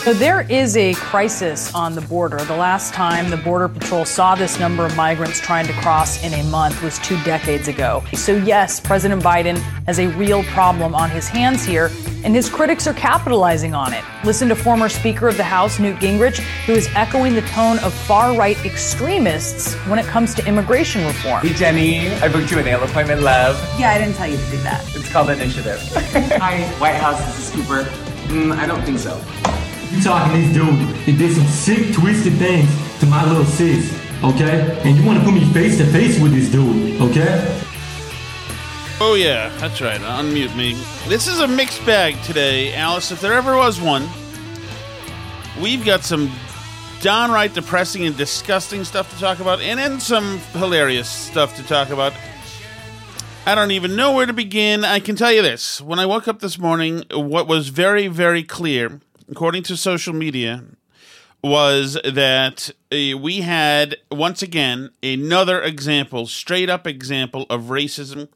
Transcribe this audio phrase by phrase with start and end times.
[0.00, 2.38] So there is a crisis on the border.
[2.38, 6.32] The last time the Border Patrol saw this number of migrants trying to cross in
[6.32, 8.02] a month was two decades ago.
[8.14, 11.90] So, yes, President Biden has a real problem on his hands here,
[12.24, 14.02] and his critics are capitalizing on it.
[14.24, 17.92] Listen to former Speaker of the House, Newt Gingrich, who is echoing the tone of
[17.92, 21.46] far right extremists when it comes to immigration reform.
[21.46, 23.56] Hey, Jenny, I booked you a nail appointment, love.
[23.78, 24.82] Yeah, I didn't tell you to do that.
[24.96, 25.78] It's called Initiative.
[26.40, 27.82] Hi, White House, this is Cooper.
[28.30, 29.20] Mm, I don't think so.
[29.90, 32.68] You talking this dude that did some sick, twisted things
[33.00, 34.80] to my little sis, okay?
[34.84, 37.60] And you want to put me face to face with this dude, okay?
[39.00, 40.00] Oh yeah, that's right.
[40.00, 40.74] Unmute me.
[41.08, 43.10] This is a mixed bag today, Alice.
[43.10, 44.08] If there ever was one,
[45.60, 46.30] we've got some
[47.00, 51.90] downright depressing and disgusting stuff to talk about, and then some hilarious stuff to talk
[51.90, 52.12] about.
[53.46, 54.84] I don't even know where to begin.
[54.84, 58.42] I can tell you this: when I woke up this morning, what was very, very
[58.42, 60.64] clear, according to social media,
[61.42, 68.28] was that uh, we had once again another example, straight up example of racism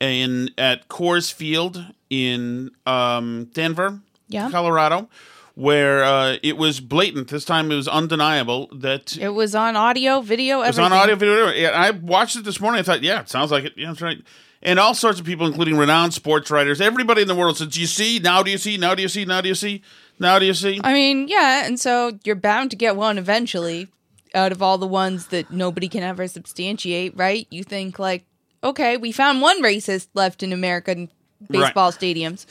[0.00, 4.50] in at Coors Field in um, Denver, Yeah.
[4.50, 5.08] Colorado,
[5.54, 7.28] where uh, it was blatant.
[7.28, 11.14] This time it was undeniable that It was on audio, video, it was on audio
[11.16, 11.48] video.
[11.48, 12.80] Yeah, I watched it this morning.
[12.80, 13.72] I thought, yeah, it sounds like it.
[13.76, 14.18] Yeah, that's right.
[14.62, 17.80] And all sorts of people, including renowned sports writers, everybody in the world said, "Do
[17.80, 18.18] you see?
[18.18, 18.76] Now do you see?
[18.76, 19.24] Now do you see?
[19.24, 19.82] Now do you see?
[20.18, 23.88] Now do you see?" I mean, yeah, and so you're bound to get one eventually
[24.34, 27.46] out of all the ones that nobody can ever substantiate, right?
[27.50, 28.24] You think like,
[28.62, 31.10] okay, we found one racist left in American
[31.50, 32.46] baseball stadiums.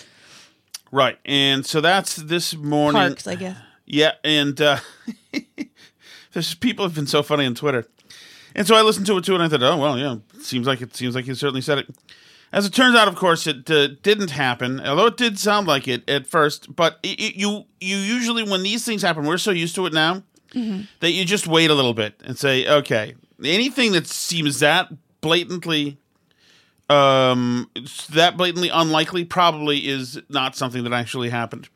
[0.92, 3.02] Right, and so that's this morning.
[3.02, 3.58] Parks, I guess.
[3.86, 4.78] Yeah, and uh,
[6.34, 7.86] there's people have been so funny on Twitter,
[8.56, 10.82] and so I listened to it too, and I thought, oh well, yeah, seems like
[10.82, 11.88] it seems like he certainly said it.
[12.52, 14.80] As it turns out, of course, it uh, didn't happen.
[14.80, 18.64] Although it did sound like it at first, but it, it, you you usually when
[18.64, 20.24] these things happen, we're so used to it now
[21.02, 24.90] that you just wait a little bit and say, okay, anything that seems that
[25.22, 25.98] blatantly
[26.90, 27.70] um
[28.12, 31.68] that blatantly unlikely probably is not something that actually happened.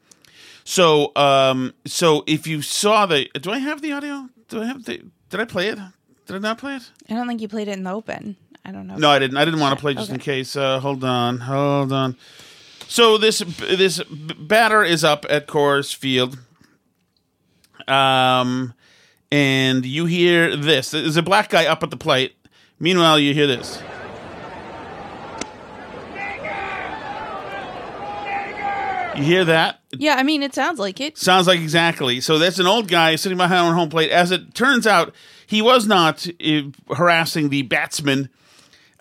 [0.64, 4.30] So um so if you saw the do I have the audio?
[4.50, 5.80] Do I have the did I play it?
[6.28, 6.92] Did I not play it?
[7.10, 8.38] I don't think you played it in the open.
[8.70, 8.98] I don't know.
[8.98, 9.36] No, I didn't.
[9.36, 10.56] I didn't want to play just in case.
[10.56, 12.16] Uh, hold on, hold on.
[12.88, 16.38] So this this batter is up at Coors Field,
[17.88, 18.76] um,
[19.32, 20.92] and you hear this.
[20.92, 22.36] There's a black guy up at the plate.
[22.80, 23.82] Meanwhile, you hear this.
[29.16, 29.80] You hear that?
[29.98, 31.18] Yeah, I mean, it sounds like it.
[31.18, 32.22] Sounds like exactly.
[32.22, 34.12] So that's an old guy sitting behind on home plate.
[34.12, 35.16] As it turns out,
[35.48, 36.62] he was not uh,
[36.96, 38.30] harassing the batsman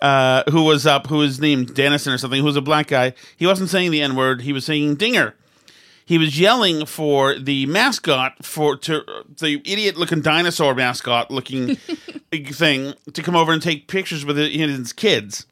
[0.01, 3.13] uh, who was up, who was named Dennison or something, who was a black guy.
[3.37, 4.41] He wasn't saying the N word.
[4.41, 5.35] He was saying dinger.
[6.05, 9.03] He was yelling for the mascot for to
[9.39, 11.75] the idiot looking dinosaur mascot looking
[12.31, 15.45] thing to come over and take pictures with his kids.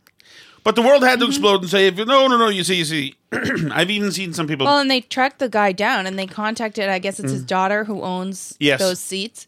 [0.64, 2.50] But the world had to explode and say, "No, no, no!
[2.50, 3.16] You see, you see."
[3.72, 4.66] I've even seen some people.
[4.66, 7.84] Well, and they tracked the guy down and they contacted, I guess it's his daughter
[7.84, 8.58] who owns Mm.
[8.60, 8.80] Yes.
[8.80, 9.48] those seats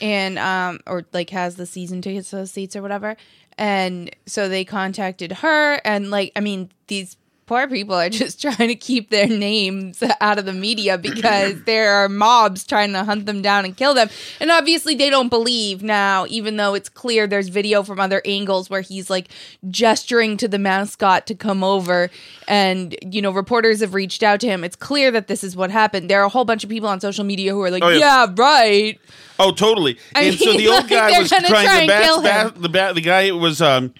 [0.00, 3.16] and, um, or like has the season tickets to those seats or whatever.
[3.56, 7.16] And so they contacted her and like, I mean, these
[7.46, 11.92] poor people are just trying to keep their names out of the media because there
[11.94, 14.08] are mobs trying to hunt them down and kill them.
[14.40, 18.70] And obviously, they don't believe now, even though it's clear there's video from other angles
[18.70, 19.28] where he's like
[19.70, 22.10] gesturing to the mascot to come over.
[22.48, 24.64] And, you know, reporters have reached out to him.
[24.64, 26.10] It's clear that this is what happened.
[26.10, 28.24] There are a whole bunch of people on social media who are like, Oh, yeah.
[28.26, 28.34] yeah.
[28.36, 28.98] right.
[29.38, 29.98] Oh, totally.
[30.14, 32.62] I and so the old like, guy was trying try to bat, kill bat, him.
[32.62, 33.92] the bat, the guy was um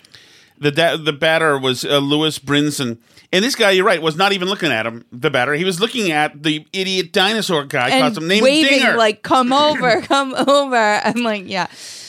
[0.59, 2.99] the da- the batter was uh, Lewis Brinson.
[3.35, 5.55] And this guy, you're right, was not even looking at him, the batter.
[5.55, 8.97] He was looking at the idiot dinosaur guy, And calls him named waving, Dinger.
[8.97, 10.77] like, come over, come over.
[10.77, 11.67] I'm like, yeah.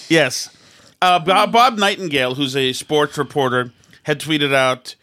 [0.08, 0.56] Yes.
[1.02, 3.74] Uh, Bob, Bob Nightingale, who's a sports reporter,
[4.04, 4.94] had tweeted out,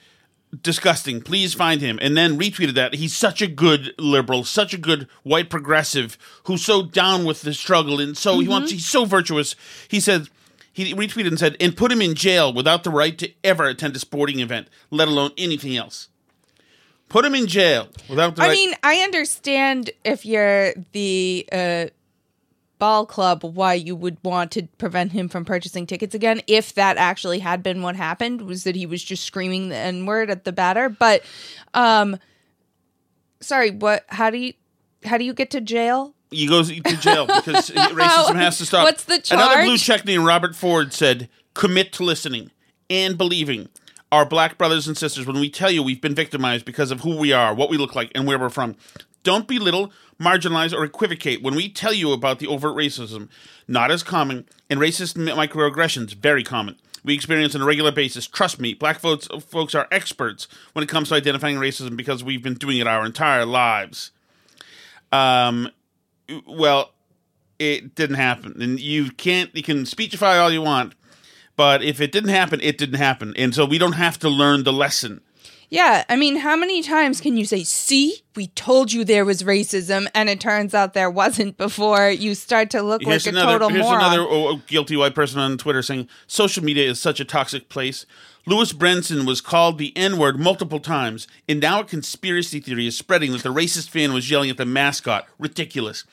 [0.62, 1.98] disgusting, please find him.
[2.00, 2.94] And then retweeted that.
[2.94, 7.52] He's such a good liberal, such a good white progressive who's so down with the
[7.52, 7.98] struggle.
[7.98, 9.56] And so he wants, he's so virtuous.
[9.88, 10.28] He said,
[10.72, 13.96] he retweeted and said, and put him in jail without the right to ever attend
[13.96, 16.08] a sporting event, let alone anything else.
[17.12, 18.52] Put him in jail without the I right.
[18.54, 21.86] mean, I understand if you're the uh,
[22.78, 26.40] ball club why you would want to prevent him from purchasing tickets again.
[26.46, 30.06] If that actually had been what happened, was that he was just screaming the n
[30.06, 30.88] word at the batter.
[30.88, 31.22] But,
[31.74, 32.18] um,
[33.40, 34.06] sorry, what?
[34.08, 34.54] How do you?
[35.04, 36.14] How do you get to jail?
[36.30, 38.84] he goes to jail because racism has to stop.
[38.84, 42.50] What's the Another blue check named Robert Ford said, "Commit to listening
[42.90, 43.68] and believing
[44.12, 47.16] our black brothers and sisters when we tell you we've been victimized because of who
[47.16, 48.76] we are, what we look like, and where we're from.
[49.22, 53.28] Don't belittle, marginalize, or equivocate when we tell you about the overt racism.
[53.66, 58.28] Not as common, and racist microaggressions very common." We experience on a regular basis.
[58.28, 62.42] Trust me, black folks, folks are experts when it comes to identifying racism because we've
[62.42, 64.12] been doing it our entire lives.
[65.10, 65.68] Um,
[66.46, 66.92] well,
[67.58, 69.54] it didn't happen, and you can't.
[69.54, 70.94] You can speechify all you want,
[71.56, 74.64] but if it didn't happen, it didn't happen, and so we don't have to learn
[74.64, 75.20] the lesson.
[75.72, 79.42] Yeah, I mean, how many times can you say, "See, we told you there was
[79.42, 83.38] racism," and it turns out there wasn't before you start to look Here's like a
[83.38, 83.52] another.
[83.52, 84.00] total here's moron?
[84.00, 88.04] another oh, guilty white person on Twitter saying social media is such a toxic place.
[88.44, 92.96] Lewis Brinson was called the N word multiple times, and now a conspiracy theory is
[92.96, 95.26] spreading that the racist fan was yelling at the mascot.
[95.38, 96.04] Ridiculous.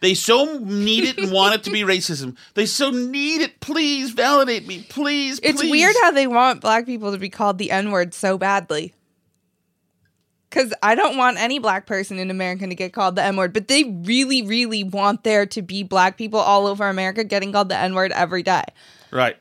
[0.00, 2.36] They so need it and want it to be racism.
[2.54, 3.60] They so need it.
[3.60, 4.86] Please validate me.
[4.88, 5.38] Please.
[5.42, 5.70] It's please.
[5.70, 8.94] weird how they want black people to be called the N word so badly.
[10.48, 13.52] Because I don't want any black person in America to get called the N word,
[13.52, 17.68] but they really, really want there to be black people all over America getting called
[17.68, 18.64] the N word every day.
[19.10, 19.36] Right.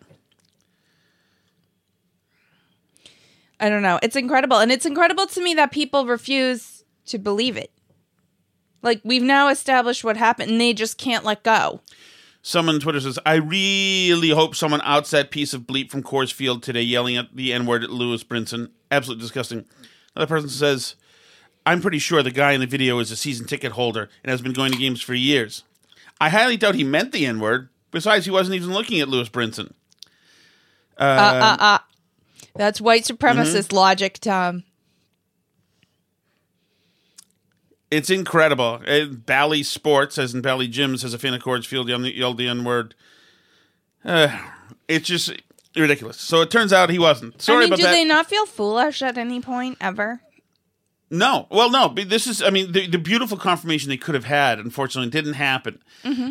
[3.61, 4.00] I don't know.
[4.03, 4.57] It's incredible.
[4.57, 7.71] And it's incredible to me that people refuse to believe it.
[8.81, 11.81] Like, we've now established what happened and they just can't let go.
[12.42, 16.31] Someone on Twitter says, I really hope someone outs that piece of bleep from Coors
[16.31, 18.70] Field today yelling at the N word at Lewis Brinson.
[18.90, 19.66] Absolutely disgusting.
[20.16, 20.96] Another person says,
[21.66, 24.42] I'm pretty sure the guy in the video is a season ticket holder and has
[24.42, 25.64] been going to games for years.
[26.22, 27.70] I highly doubt he meant the N word.
[27.92, 29.74] Besides, he wasn't even looking at Lewis Brinson.
[30.98, 31.78] Uh, uh, uh.
[32.56, 33.76] That's white supremacist Mm-hmm.
[33.76, 34.64] logic, Tom.
[37.91, 38.81] It's incredible.
[38.88, 42.47] Uh, Bally Sports, as in Bally Gyms, has a fan of Coors Field yelled the-
[42.47, 42.94] N word.
[44.06, 44.38] Uh,
[44.88, 45.31] it's just
[45.75, 46.19] ridiculous.
[46.19, 47.41] So it turns out he wasn't.
[47.41, 47.91] Sorry I mean, about do that.
[47.91, 50.21] they not feel foolish at any point ever?
[51.12, 51.89] No, well, no.
[51.89, 55.33] but This is, I mean, the, the beautiful confirmation they could have had, unfortunately, didn't
[55.33, 55.81] happen.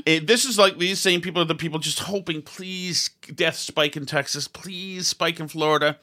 [0.07, 3.97] It- this is like these same people are the people just hoping, please, death spike
[3.97, 5.99] in Texas, please spike in Florida.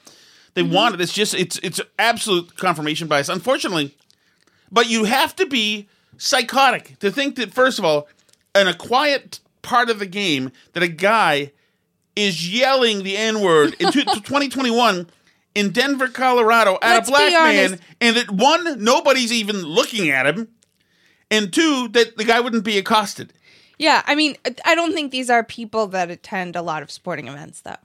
[0.54, 1.02] They want it.
[1.02, 3.28] It's just, it's, it's absolute confirmation bias.
[3.30, 3.96] Unfortunately,
[4.72, 8.08] but you have to be psychotic to think that, first of all,
[8.54, 11.52] in a quiet part of the game, that a guy
[12.16, 15.10] is yelling the N word in two- 2021
[15.54, 20.26] in Denver, Colorado at Let's a black man, and that one, nobody's even looking at
[20.28, 20.50] him,
[21.32, 23.34] and two, that the guy wouldn't be accosted.
[23.78, 27.28] Yeah, I mean, I don't think these are people that attend a lot of sporting
[27.28, 27.76] events, though.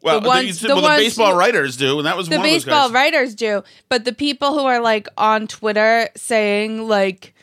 [0.00, 2.46] Well, The ones- the, well, the ones baseball writers do, and that was The one
[2.46, 7.34] of those baseball writers do, but the people who are like on Twitter saying like,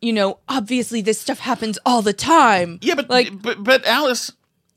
[0.00, 2.78] you know, obviously this stuff happens all the time.
[2.82, 4.30] Yeah, but like, but but Alice,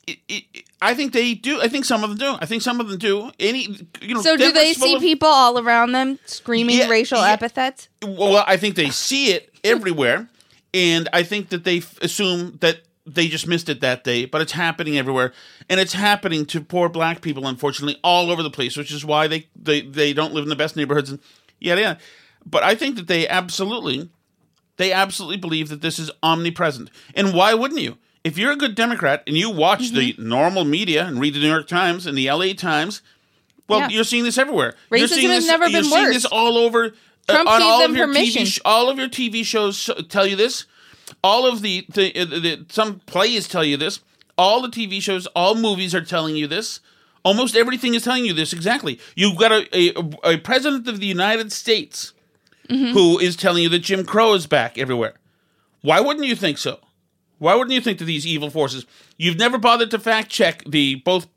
[0.07, 0.43] it, it,
[0.81, 1.61] I think they do.
[1.61, 2.37] I think some of them do.
[2.41, 3.29] I think some of them do.
[3.39, 4.21] Any you know.
[4.21, 7.31] so do they see of- people all around them screaming Yeah, racial yeah.
[7.33, 7.89] epithets?
[8.01, 10.29] Well, I think they see it everywhere,
[10.73, 14.41] and I think that they f- assume that they just missed it that day, but
[14.41, 15.33] it's happening everywhere,
[15.69, 19.27] and it's happening to poor black people, unfortunately, all over the place, which is why
[19.27, 21.19] they they they don't live in the best neighborhoods and
[21.59, 21.97] yada yada.
[22.45, 24.09] But I think that they absolutely,
[24.77, 27.97] they absolutely believe that this is omnipresent, and why wouldn't you?
[28.23, 31.47] If you're a good Democrat and you watch the normal media and read the New
[31.47, 32.53] York Times and the L.A.
[32.53, 33.01] Times,
[33.69, 33.89] Well, Yeah.
[33.89, 34.75] you're seeing this everywhere.
[34.91, 36.13] you're Racism seeing has this, never you're been seeing worse.
[36.15, 36.85] this all over.
[37.29, 38.43] uh, Trump on gave all them of your permission.
[38.43, 40.65] TV all of your TV shows sh- tell you this.
[41.27, 43.99] All of the, the, the some plays tell you this.
[44.37, 46.79] All the TV shows, all movies are telling you this.
[47.23, 48.99] Almost everything is telling you this exactly.
[49.15, 52.13] You've got a, a, a president of the United States
[52.69, 52.91] Mm-hmm.
[52.91, 55.13] who is telling you that Jim Crow is back everywhere.
[55.83, 56.79] Why wouldn't you think so?
[57.37, 58.85] Why wouldn't you think that these evil forces?
[59.15, 61.27] You've never bothered to fact check the both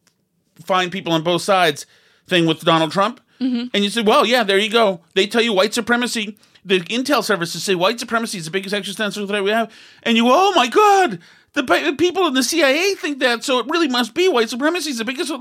[0.65, 1.87] fine people on both sides
[2.27, 3.69] thing with Donald Trump, Mm-hmm.
[3.73, 6.37] and you said, "Well, yeah, there you go." They tell you white supremacy.
[6.65, 10.27] The intel services say white supremacy is the biggest existential threat we have, and you,
[10.29, 11.19] "Oh my God!"
[11.53, 14.99] The people in the CIA think that, so it really must be white supremacy is
[14.99, 15.33] the biggest.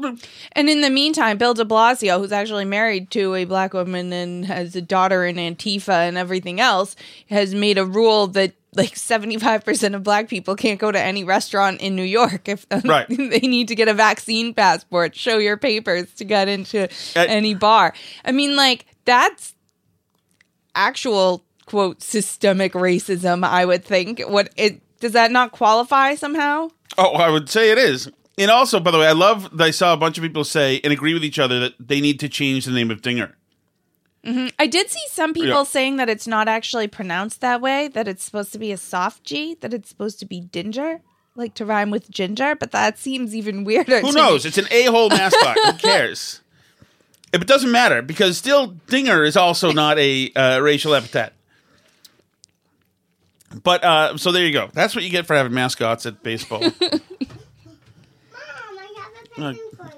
[0.53, 4.43] And in the meantime, Bill de Blasio, who's actually married to a black woman and
[4.45, 6.95] has a daughter in Antifa and everything else,
[7.29, 11.79] has made a rule that like 75% of black people can't go to any restaurant
[11.81, 13.07] in New York if Right.
[13.07, 17.93] they need to get a vaccine passport, show your papers to get into any bar.
[18.25, 19.53] I mean, like, that's
[20.75, 24.19] actual quote systemic racism, I would think.
[24.21, 26.69] What it does that not qualify somehow?
[26.97, 28.09] Oh, I would say it is.
[28.37, 30.79] And also, by the way, I love that I saw a bunch of people say
[30.83, 33.35] and agree with each other that they need to change the name of Dinger.
[34.25, 34.47] Mm-hmm.
[34.57, 35.63] I did see some people Yeah.
[35.63, 39.23] saying that it's not actually pronounced that way, that it's supposed to be a soft
[39.23, 41.01] G, that it's supposed to be ginger,
[41.35, 44.01] like to rhyme with ginger, but that seems even weirder.
[44.01, 44.43] Who knows?
[44.43, 44.49] Me.
[44.49, 45.57] It's an a-hole mascot.
[45.65, 46.41] Who cares?
[47.31, 51.33] It doesn't matter because still Dinger is also not a uh, racial epithet.
[53.63, 54.69] But uh, so there you go.
[54.73, 56.59] That's what you get for having mascots at baseball.
[56.61, 56.99] Mom, I
[58.95, 59.91] got another thing for you.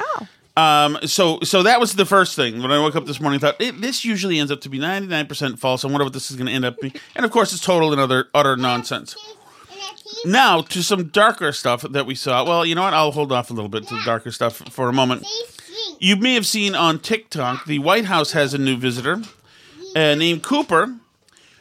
[0.00, 0.26] oh.
[0.54, 2.60] Um, so so that was the first thing.
[2.62, 4.78] When I woke up this morning, I thought "Eh, this usually ends up to be
[4.78, 5.84] ninety nine percent false.
[5.84, 6.94] I wonder what this is going to end up being.
[7.16, 9.16] And of course, it's total and other utter nonsense.
[10.24, 12.44] Now to some darker stuff that we saw.
[12.44, 12.94] Well, you know what?
[12.94, 15.26] I'll hold off a little bit to the darker stuff for a moment.
[15.98, 19.22] You may have seen on TikTok the White House has a new visitor
[19.94, 20.94] uh, named Cooper,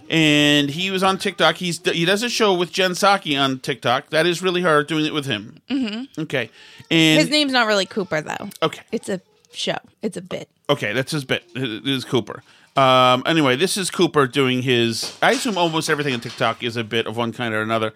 [0.09, 1.55] and he was on TikTok.
[1.57, 4.09] He's he does a show with Jen Psaki on TikTok.
[4.09, 5.61] That is really her doing it with him.
[5.69, 6.21] Mm-hmm.
[6.23, 6.49] Okay,
[6.89, 8.49] and His name's not really Cooper, though.
[8.63, 9.21] okay, It's a
[9.53, 10.49] show, it's a bit.
[10.69, 11.43] okay, that's his bit.
[11.55, 12.43] It is Cooper.
[12.77, 15.17] Um, anyway, this is Cooper doing his.
[15.21, 17.93] I assume almost everything on TikTok is a bit of one kind or another.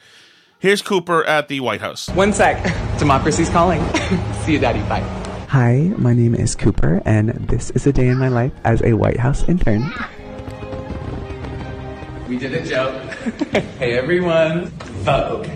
[0.59, 2.09] Here's Cooper at the White House.
[2.09, 2.61] One sec.
[2.99, 3.81] Democracy's calling.
[4.45, 4.79] See you, Daddy.
[4.89, 5.01] Bye.
[5.55, 8.91] Hi, my name is Cooper, and this is a day in my life as a
[8.91, 9.89] White House intern.
[12.27, 13.01] We did a joke.
[13.79, 14.65] hey, everyone.
[15.05, 15.47] Vogue.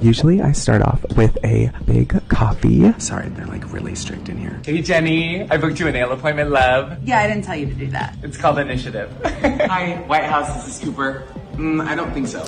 [0.00, 2.92] Usually, I start off with a big coffee.
[3.00, 4.60] Sorry, they're like really strict in here.
[4.64, 5.50] Hey, Jenny.
[5.50, 7.02] I booked you a nail appointment, love.
[7.02, 8.16] Yeah, I didn't tell you to do that.
[8.22, 9.10] It's called Initiative.
[9.24, 10.54] Hi, White House.
[10.54, 11.26] This is Cooper.
[11.54, 12.46] Mm, I don't think so.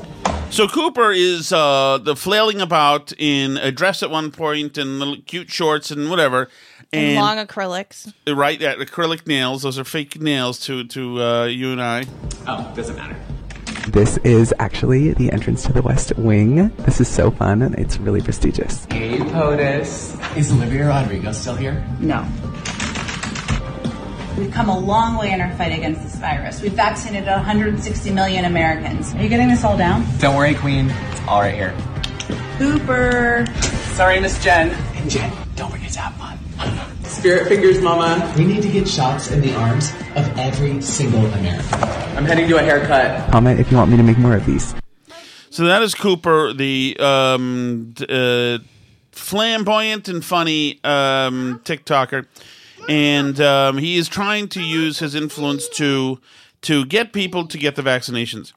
[0.50, 5.16] So Cooper is uh, the flailing about in a dress at one point and little
[5.26, 6.48] cute shorts and whatever.
[6.94, 8.12] And, And long acrylics.
[8.26, 9.62] right, yeah, acrylic nails.
[9.62, 12.04] Those are fake nails to to uh, you and I.
[12.46, 13.16] Oh, doesn't matter.
[13.88, 16.68] This is actually the entrance to the West Wing.
[16.86, 18.86] This is so fun, and it's really prestigious.
[18.86, 20.36] Hey, POTUS.
[20.36, 21.84] Is Olivia Rodrigo still here?
[22.00, 22.26] No.
[24.38, 26.60] We've come a long way in our fight against this virus.
[26.62, 29.14] We've vaccinated 160 million Americans.
[29.14, 30.04] Are you getting this all down?
[30.18, 30.90] Don't worry, Queen.
[30.90, 31.72] It's all right here.
[32.58, 33.44] Cooper.
[33.94, 34.70] Sorry, Miss Jen.
[34.70, 35.30] And Jen,
[37.24, 38.34] Spirit fingers, Mama.
[38.36, 41.82] We need to get shots in the arms of every single American.
[42.18, 43.30] I'm heading to a haircut.
[43.30, 44.74] Comment if you want me to make more of these.
[45.48, 48.58] So that is Cooper, the um, uh,
[49.12, 52.26] flamboyant and funny um, TikToker,
[52.90, 56.20] and um, he is trying to use his influence to
[56.60, 58.52] to get people to get the vaccinations.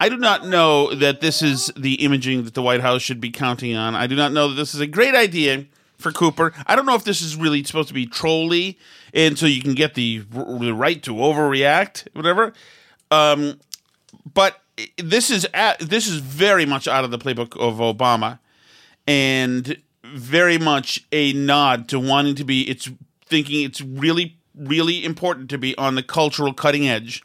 [0.00, 3.30] I do not know that this is the imaging that the White House should be
[3.30, 3.94] counting on.
[3.94, 5.66] I do not know that this is a great idea
[6.00, 6.52] for Cooper.
[6.66, 8.78] I don't know if this is really supposed to be trolly,
[9.14, 12.52] and so you can get the, the right to overreact, whatever.
[13.10, 13.60] Um,
[14.32, 14.60] but
[14.96, 18.38] this is at, this is very much out of the playbook of Obama,
[19.06, 22.68] and very much a nod to wanting to be.
[22.68, 22.90] It's
[23.26, 27.22] thinking it's really really important to be on the cultural cutting edge.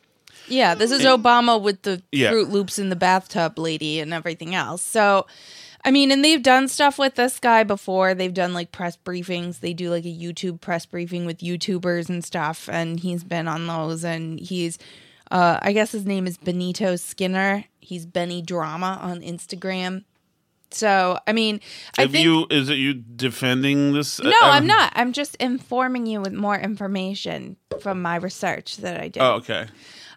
[0.48, 2.32] Yeah, this is Obama with the Yeah.
[2.32, 4.84] Froot Loops in the bathtub lady and everything else.
[4.84, 5.26] So,
[5.86, 8.16] I mean, and they've done stuff with this guy before.
[8.16, 9.60] They've done like press briefings.
[9.60, 13.68] They do like a YouTube press briefing with YouTubers and stuff, and he's been on
[13.68, 14.04] those.
[14.04, 14.80] And he's,
[15.30, 17.66] uh, I guess his name is Benito Skinner.
[17.80, 20.04] He's Benny Drama on Instagram.
[20.72, 21.62] So, I mean,
[21.98, 24.20] I Have think you is it you defending this?
[24.20, 24.92] no, Uh, I'm um, not.
[24.96, 29.22] I'm just informing you with more information from my research that I did.
[29.22, 29.68] Oh, okay.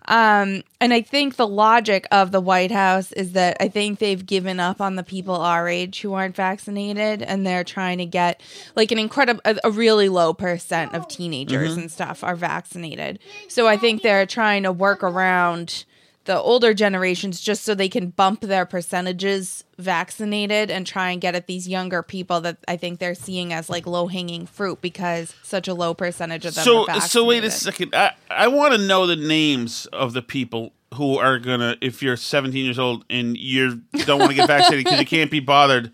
[0.08, 4.24] Um, and I think the logic of the White House is that I think they've
[4.24, 8.40] given up on the people our age who aren't vaccinated, and they're trying to get
[8.74, 11.82] like an incredible, a, a really low percent of teenagers Mhm.
[11.82, 13.18] and stuff are vaccinated.
[13.48, 15.84] So I think they're trying to work around
[16.28, 21.34] the older generations just so they can bump their percentages vaccinated and try and get
[21.34, 25.34] at these younger people that I think they're seeing as like low hanging fruit because
[25.42, 27.94] such a low percentage of them So so wait a second.
[27.94, 32.18] I I want to know the names of the people who are gonna if you're
[32.18, 35.90] 17 years old and you don't want to get vaccinated because you can't be bothered,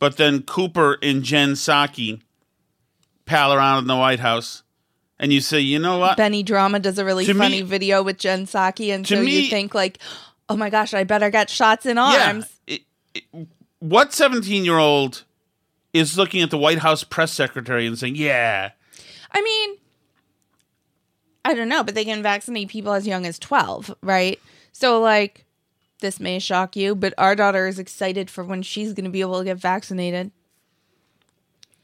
[0.00, 2.20] but then Cooper and Jen Psaki
[3.26, 4.64] pal around in the White House,
[5.18, 6.16] and you say, you know what?
[6.16, 9.44] Benny Drama does a really To me- funny video with Jen Psaki, and so me-
[9.44, 9.98] you think like,
[10.48, 12.46] oh my gosh, I better get shots in arms.
[12.66, 12.82] it-
[13.14, 13.24] it-
[13.80, 15.22] what 17 year old
[15.92, 18.70] is looking at the White House press secretary and saying, yeah,
[19.32, 19.76] I mean,
[21.44, 24.38] I don't know, but they can vaccinate people as young as twelve, right?
[24.72, 25.44] So like,
[26.00, 29.20] this may shock you, but our daughter is excited for when she's going to be
[29.20, 30.30] able to get vaccinated.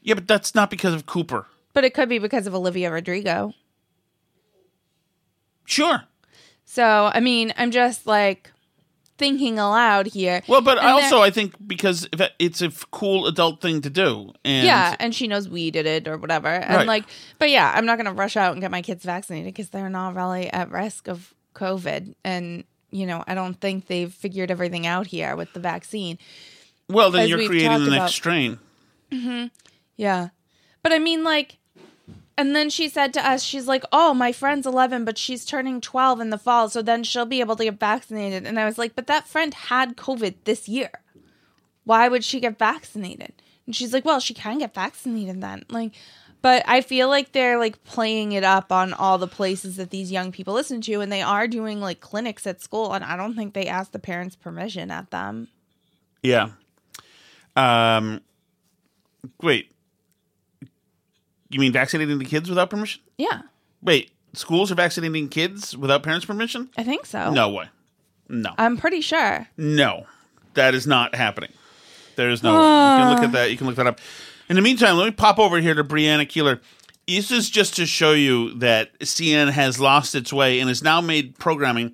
[0.03, 1.47] yeah, but that's not because of Cooper.
[1.75, 3.53] But it could be because of Olivia Rodrigo.
[5.65, 6.03] Sure.
[6.65, 8.51] So I mean, I'm just like
[9.17, 10.41] thinking aloud here.
[10.47, 12.07] Well, but And I also I think because
[12.39, 16.07] it's a cool adult thing to do, and yeah, and she knows we did it
[16.07, 16.47] or whatever.
[16.47, 16.87] And Right.
[16.87, 17.05] like,
[17.39, 19.89] but yeah, I'm not going to rush out and get my kids vaccinated because they're
[19.89, 22.15] not really at risk of COVID.
[22.23, 26.17] And, you know, I don't think they've figured everything out here with the vaccine.
[26.89, 28.09] well, then as you're creating the next about.
[28.11, 28.59] strain.
[29.11, 29.45] hmm
[29.97, 30.29] Yeah.
[30.83, 31.57] But I mean, like,
[32.37, 35.79] and then she said to us, she's like, oh, my friend's 11, but she's turning
[35.79, 36.69] 12 in the fall.
[36.69, 38.45] So then she'll be able to get vaccinated.
[38.45, 40.89] And I was like, but that friend had COVID this year.
[41.85, 43.33] Why would she get vaccinated?
[43.65, 45.63] And she's like, well, she can get vaccinated then.
[45.69, 45.93] Like,
[46.41, 50.11] but I feel like they're like playing it up on all the places that these
[50.11, 53.35] young people listen to, and they are doing like clinics at school, and I don't
[53.35, 55.47] think they ask the parents' permission at them.
[56.21, 56.49] Yeah.
[57.55, 58.21] Um.
[59.41, 59.71] Wait.
[61.49, 63.01] You mean vaccinating the kids without permission?
[63.17, 63.41] Yeah,
[63.81, 66.69] Wait, schools are vaccinating kids without parents' permission?
[66.75, 67.31] I think so.
[67.31, 67.69] No way.
[68.27, 68.53] No.
[68.57, 69.47] I'm pretty sure.
[69.57, 70.07] No,
[70.55, 71.51] that is not happening.
[72.15, 72.53] There is no.
[72.53, 72.57] way.
[72.59, 73.51] You can look at that.
[73.51, 73.99] You can look that up.
[74.49, 76.59] In the meantime, let me pop over here to Brianna Keilar.
[77.07, 81.01] This is just to show you that CNN has lost its way and has now
[81.01, 81.93] made programming.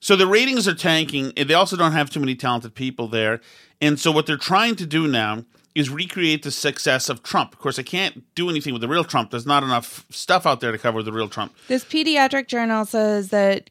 [0.00, 1.32] So the ratings are tanking.
[1.36, 3.40] and They also don't have too many talented people there,
[3.80, 5.44] and so what they're trying to do now
[5.74, 7.52] is recreate the success of Trump.
[7.52, 9.30] Of course, I can't do anything with the real Trump.
[9.30, 11.54] There's not enough stuff out there to cover the real Trump.
[11.68, 13.70] This pediatric journal says that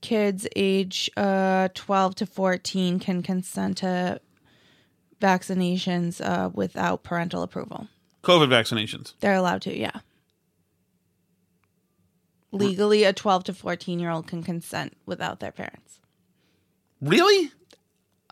[0.00, 4.20] kids age uh, 12 to 14 can consent to
[5.20, 7.88] vaccinations uh, without parental approval.
[8.22, 9.14] COVID vaccinations.
[9.20, 10.00] They're allowed to, yeah.
[12.50, 16.00] Legally, a 12 to 14 year old can consent without their parents.
[17.00, 17.50] Really?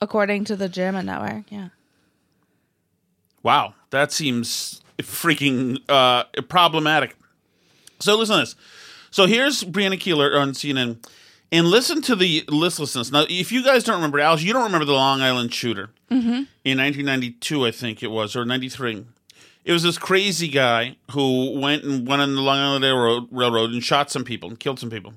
[0.00, 1.68] According to the German network, yeah.
[3.42, 7.16] Wow, that seems freaking uh, problematic.
[8.00, 8.54] So listen to this.
[9.10, 11.04] So here's Brianna Keilar on CNN,
[11.50, 13.10] and listen to the listlessness.
[13.12, 16.28] Now, if you guys don't remember, Alice, you don't remember the Long Island shooter Mm-hmm.
[16.64, 19.06] in 1992, I think it was, or 93.
[19.64, 23.70] It was this crazy guy who went and went on the Long Island Railroad, Railroad
[23.70, 25.14] and shot some people and killed some people.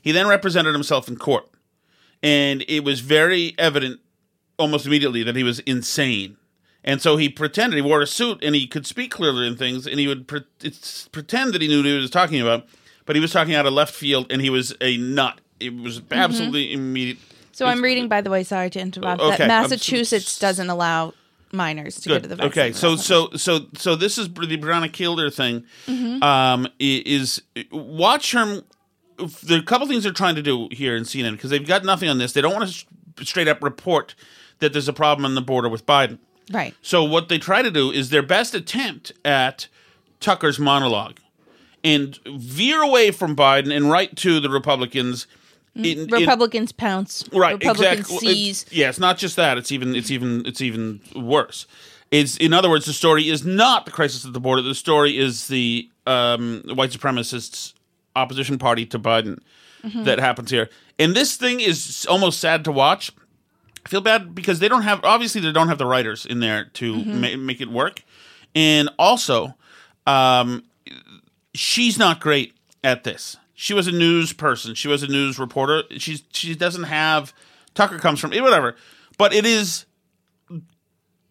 [0.00, 1.48] He then represented himself in court,
[2.22, 4.00] and it was very evident
[4.56, 6.36] almost immediately that he was insane.
[6.84, 9.86] And so he pretended he wore a suit and he could speak clearly in things,
[9.86, 12.66] and he would pre- it's, pretend that he knew what he was talking about,
[13.06, 15.40] but he was talking out of left field, and he was a nut.
[15.60, 17.18] It was absolutely immediate.
[17.52, 21.14] So I'm reading, by the way, sorry to interrupt, Okay, that Massachusetts doesn't allow
[21.52, 22.50] minors to go to the vaccine.
[22.50, 25.64] Okay, so so so so this is the Brianna Keilar thing.
[25.86, 26.22] Mhm.
[26.22, 28.62] Um, is watch her.
[29.44, 31.84] There are a couple things they're trying to do here in CNN because they've got
[31.84, 32.32] nothing on this.
[32.32, 34.16] They don't want to straight up report
[34.58, 36.18] that there's a problem on the border with Biden.
[36.52, 36.74] Right.
[36.82, 39.68] So what they try to do is their best attempt at
[40.20, 41.18] Tucker's monologue
[41.82, 45.26] and veer away from Biden and right to the Republicans.
[45.76, 47.24] in- in- Republicans pounce.
[47.32, 48.62] right Republicans exactly seize.
[48.62, 51.66] It's- yeah it's not just that it's even it's even it's even worse
[52.12, 55.18] it's in other words the story is not the crisis at the border the story
[55.18, 57.72] is the um, white supremacists
[58.14, 59.40] opposition party to biden
[59.84, 60.04] Mhm.
[60.04, 63.10] that happens here and this thing is almost sad to watch
[63.84, 66.66] i feel bad because they don't have obviously they don't have the writers in there
[66.74, 67.06] to Mhm.
[67.20, 68.02] ma- make it work
[68.54, 69.54] and also
[70.06, 70.64] um,
[71.54, 73.36] she's not great at this.
[73.54, 74.74] She was a news person.
[74.74, 75.82] She was a news reporter.
[75.96, 77.32] She's she doesn't have
[77.74, 78.76] Tucker comes from eh, whatever.
[79.16, 79.86] But it is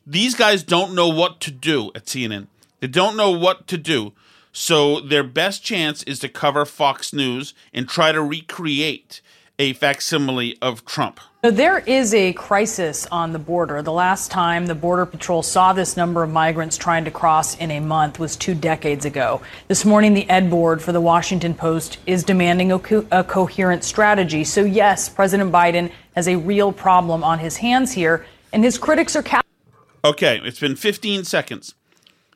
[0.06, 2.48] these guys don't know what to do at CNN.
[2.80, 4.14] They don't know what to do.
[4.52, 9.22] So their best chance is to cover Fox News and try to recreate
[9.60, 11.20] a facsimile of Trump.
[11.44, 13.82] So there is a crisis on the border.
[13.82, 17.70] The last time the Border Patrol saw this number of migrants trying to cross in
[17.70, 19.42] a month was two decades ago.
[19.68, 23.84] This morning, the Ed Board for the Washington Post is demanding a, co- a coherent
[23.84, 24.44] strategy.
[24.46, 29.16] So, yes, President Biden has a real problem on his hands here, and his critics
[29.16, 29.24] are.
[29.24, 29.42] Ca-
[30.06, 31.76] okay, it's been 15 seconds.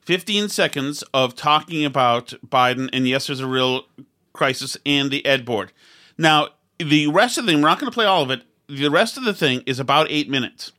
[0.02, 3.86] 15 seconds of talking about Biden, and yes, there's a real
[4.34, 5.72] crisis, and the Ed Board.
[6.18, 8.44] Now, the rest of the thing, we're not going to play all of it.
[8.68, 10.72] The rest of the thing is about eight minutes.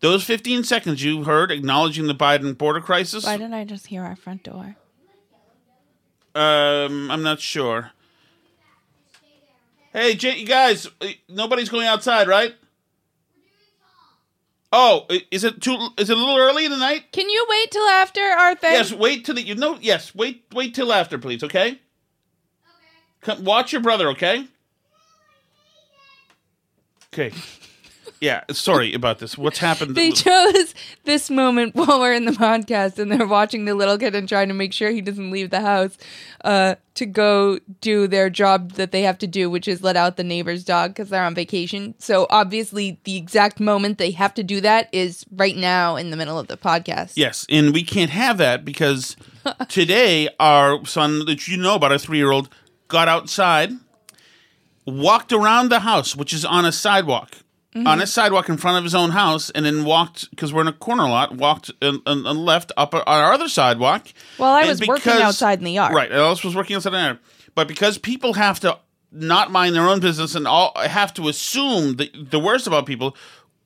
[0.00, 3.24] Those 15 seconds you heard acknowledging the Biden border crisis.
[3.24, 4.76] Why didn't I just hear our front door?
[6.34, 7.90] Um, I'm not sure.
[9.92, 12.54] Hey, you guys, uh, nobody's going outside, right?
[14.70, 15.88] Oh, is it too?
[15.96, 17.10] Is it a little early in the night?
[17.10, 18.72] Can you wait till after our thing?
[18.72, 19.78] Yes, wait till the you know.
[19.80, 21.42] Yes, wait, wait till after, please.
[21.42, 21.68] Okay.
[21.68, 21.78] Okay.
[23.22, 24.08] Come, watch your brother.
[24.10, 24.46] Okay.
[27.12, 27.32] Okay.
[28.20, 29.38] Yeah, sorry about this.
[29.38, 29.94] What's happened?
[29.94, 34.14] They chose this moment while we're in the podcast and they're watching the little kid
[34.14, 35.96] and trying to make sure he doesn't leave the house
[36.44, 40.16] uh, to go do their job that they have to do, which is let out
[40.16, 41.94] the neighbor's dog because they're on vacation.
[41.98, 46.16] So obviously, the exact moment they have to do that is right now in the
[46.16, 47.12] middle of the podcast.
[47.14, 49.16] Yes, and we can't have that because
[49.68, 52.48] today our son that you know about, our three year old,
[52.88, 53.70] got outside,
[54.88, 57.36] walked around the house, which is on a sidewalk,
[57.74, 57.86] Mm-hmm.
[57.86, 60.68] on a sidewalk in front of his own house, and then walked because we're in
[60.68, 64.08] a corner lot, walked and, and, and left up on our other sidewalk.
[64.38, 65.94] Well, I And was working outside in the yard.
[65.94, 67.18] Right, I also was working outside in the yard,
[67.54, 68.78] but because people have to
[69.12, 73.14] not mind their own business and all have to assume the the worst about people.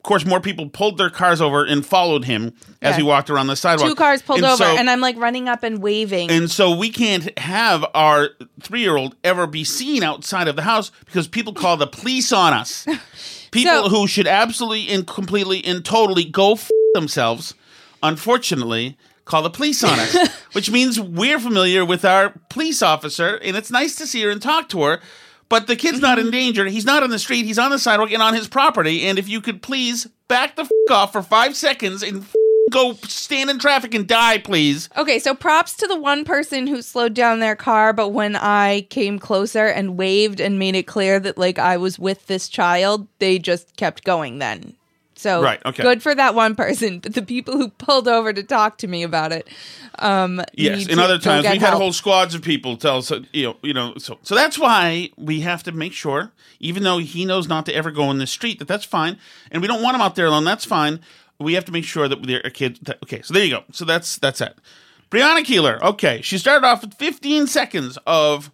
[0.02, 3.46] Of course, more people pulled their cars over and followed him as he walked around
[3.46, 3.88] the sidewalk.
[3.88, 6.28] Two cars pulled And over, so- and I'm like running up and waving.
[6.28, 10.62] and so we can't have our three year old ever be seen outside of the
[10.62, 12.84] house because people call the police on us.
[13.52, 17.54] People So- who should absolutely and completely and totally go f- themselves,
[18.02, 20.16] unfortunately, call the police on us,
[20.52, 24.42] which means we're familiar with our police officer, and it's nice to see her and
[24.42, 25.00] talk to her.
[25.52, 26.32] But the kid's not in mm-hmm.
[26.32, 26.64] danger.
[26.64, 27.44] He's not on the street.
[27.44, 29.02] He's on the sidewalk and on his property.
[29.06, 32.34] And if you could please back the f- off for five seconds and f-
[32.70, 34.88] go stand in traffic and die, please.
[34.96, 38.86] Okay, so props to the one person who slowed down their car, but when I
[38.88, 43.06] came closer and waved and made it clear that like I was with this child,
[43.18, 44.74] they just kept going then.
[45.22, 45.82] So Right, okay.
[45.82, 49.02] good for that one person, but the people who pulled over to talk to me
[49.04, 49.48] about it,
[50.00, 53.44] um, Yes, to other times we've had whole squads of people tell us, that, you
[53.44, 57.24] know, you know, so so that's why we have to make sure, even though he
[57.24, 59.16] knows not to ever go in the street, that that's fine,
[59.50, 60.44] and we don't want him out there alone.
[60.44, 61.00] That's fine.
[61.38, 62.78] We have to make sure that they're a kid.
[62.82, 63.64] that- okay, so there you go.
[63.72, 64.54] So that's that's it.
[65.10, 65.80] Brianna Keilar.
[65.82, 68.50] Okay, she started off with 15 seconds of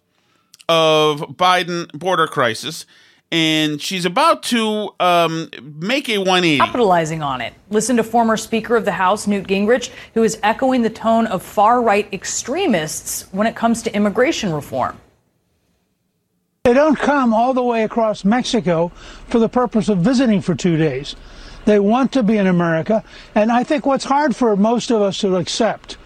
[0.67, 2.85] of Biden border crisis,
[3.31, 6.57] and she's about to um, make a 180.
[6.57, 7.53] capitalizing on it.
[7.69, 11.43] Listen to former Speaker of the House, Newt Gingrich, who is echoing the tone of
[11.43, 14.99] far right extremists when it comes to immigration reform.
[16.63, 18.89] They don't come all the way across Mexico
[19.27, 21.15] for the purpose of visiting for two days.
[21.65, 23.03] They want to be in America.
[23.35, 25.97] And I think what's hard for most of us to accept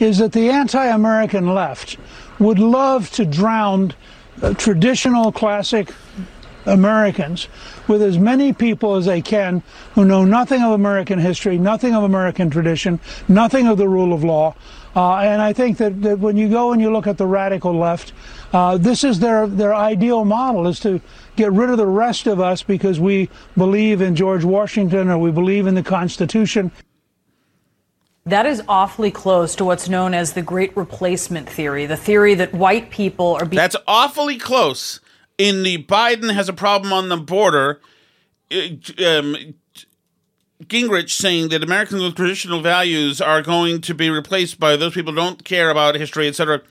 [0.00, 1.98] is that the anti American left
[2.38, 3.94] would love to drown
[4.42, 5.92] uh, traditional classic
[6.66, 7.48] Americans
[7.88, 9.62] with as many people as they can
[9.94, 14.24] who know nothing of American history, nothing of American tradition, nothing of the rule of
[14.24, 14.54] law.
[14.96, 17.76] Uh, and I think that, that when you go and you look at the radical
[17.76, 18.12] left,
[18.52, 21.00] uh, this is their, their ideal model is to
[21.34, 25.32] get rid of the rest of us because we believe in George Washington or we
[25.32, 26.70] believe in the Constitution.
[28.26, 32.54] That is awfully close to what's known as the Great Replacement Theory, the theory that
[32.54, 33.58] white people are being.
[33.58, 35.00] That's awfully close.
[35.38, 37.80] In the Biden has a problem on the border.
[38.52, 38.56] uh,
[39.04, 39.54] Um,
[40.66, 45.12] Gingrich saying that Americans with traditional values are going to be replaced by those people
[45.12, 46.62] who don't care about history, etc.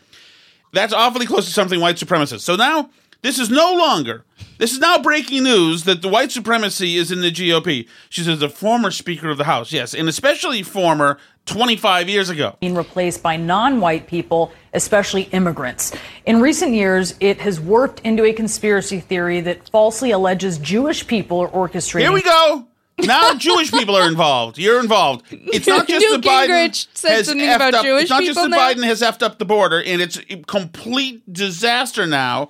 [0.71, 2.39] That's awfully close to something white supremacist.
[2.41, 2.89] So now
[3.21, 4.23] this is no longer.
[4.57, 7.87] This is now breaking news that the white supremacy is in the GOP.
[8.09, 12.55] She says the former Speaker of the House, yes, and especially former 25 years ago.
[12.61, 15.91] being replaced by non white people, especially immigrants.
[16.25, 21.39] In recent years, it has worked into a conspiracy theory that falsely alleges Jewish people
[21.39, 22.01] are orchestrating.
[22.01, 22.67] Here we go.
[22.99, 24.57] Now Jewish people are involved.
[24.57, 25.25] You're involved.
[25.31, 27.83] It's not just Newt the Biden has effed up.
[27.83, 28.57] Jewish It's not just people that now?
[28.57, 32.49] Biden has effed up the border, and it's a complete disaster now.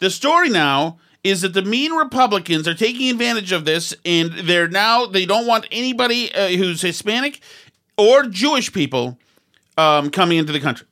[0.00, 4.68] The story now is that the mean Republicans are taking advantage of this, and they're
[4.68, 7.40] now they don't want anybody uh, who's Hispanic
[7.96, 9.18] or Jewish people
[9.78, 10.86] um, coming into the country.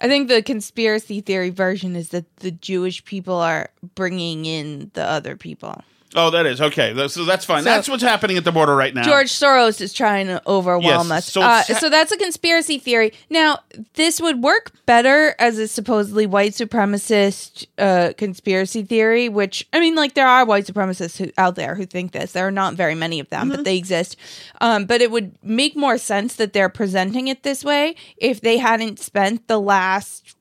[0.00, 5.04] I think the conspiracy theory version is that the Jewish people are bringing in the
[5.04, 5.82] other people.
[6.14, 6.94] Oh, that is okay.
[7.08, 7.64] So that's fine.
[7.64, 9.02] So- that's what's happening at the border right now.
[9.02, 11.26] George Soros is trying to overwhelm Yes, us.
[11.26, 13.12] so So, uh, it's- so that's a conspiracy theory.
[13.28, 13.58] Now,
[13.94, 19.94] this would work better as a supposedly white supremacist uh, conspiracy theory, which, I mean,
[19.96, 22.32] like, there are white supremacists who, out there who think this.
[22.32, 23.56] There are not very many of them, Mm-hmm.
[23.56, 24.16] but they exist.
[24.62, 28.56] Um, but it would make more sense that they're presenting it this way if they
[28.56, 30.34] hadn't spent the last,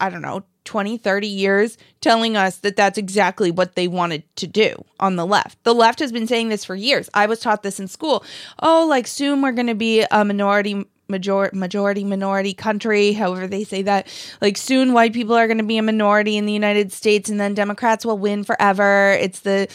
[0.00, 4.46] I don't know, 20, 30 years telling us that that's exactly what they wanted to
[4.46, 5.62] do on the left.
[5.64, 7.08] The left has been saying this for years.
[7.14, 8.24] I was taught this in school.
[8.60, 13.64] Oh, like soon we're going to be a minority major- majority minority country, however they
[13.64, 14.08] say that.
[14.40, 17.40] Like soon white people are going to be a minority in the United States and
[17.40, 19.16] then Democrats will win forever.
[19.20, 19.68] It's the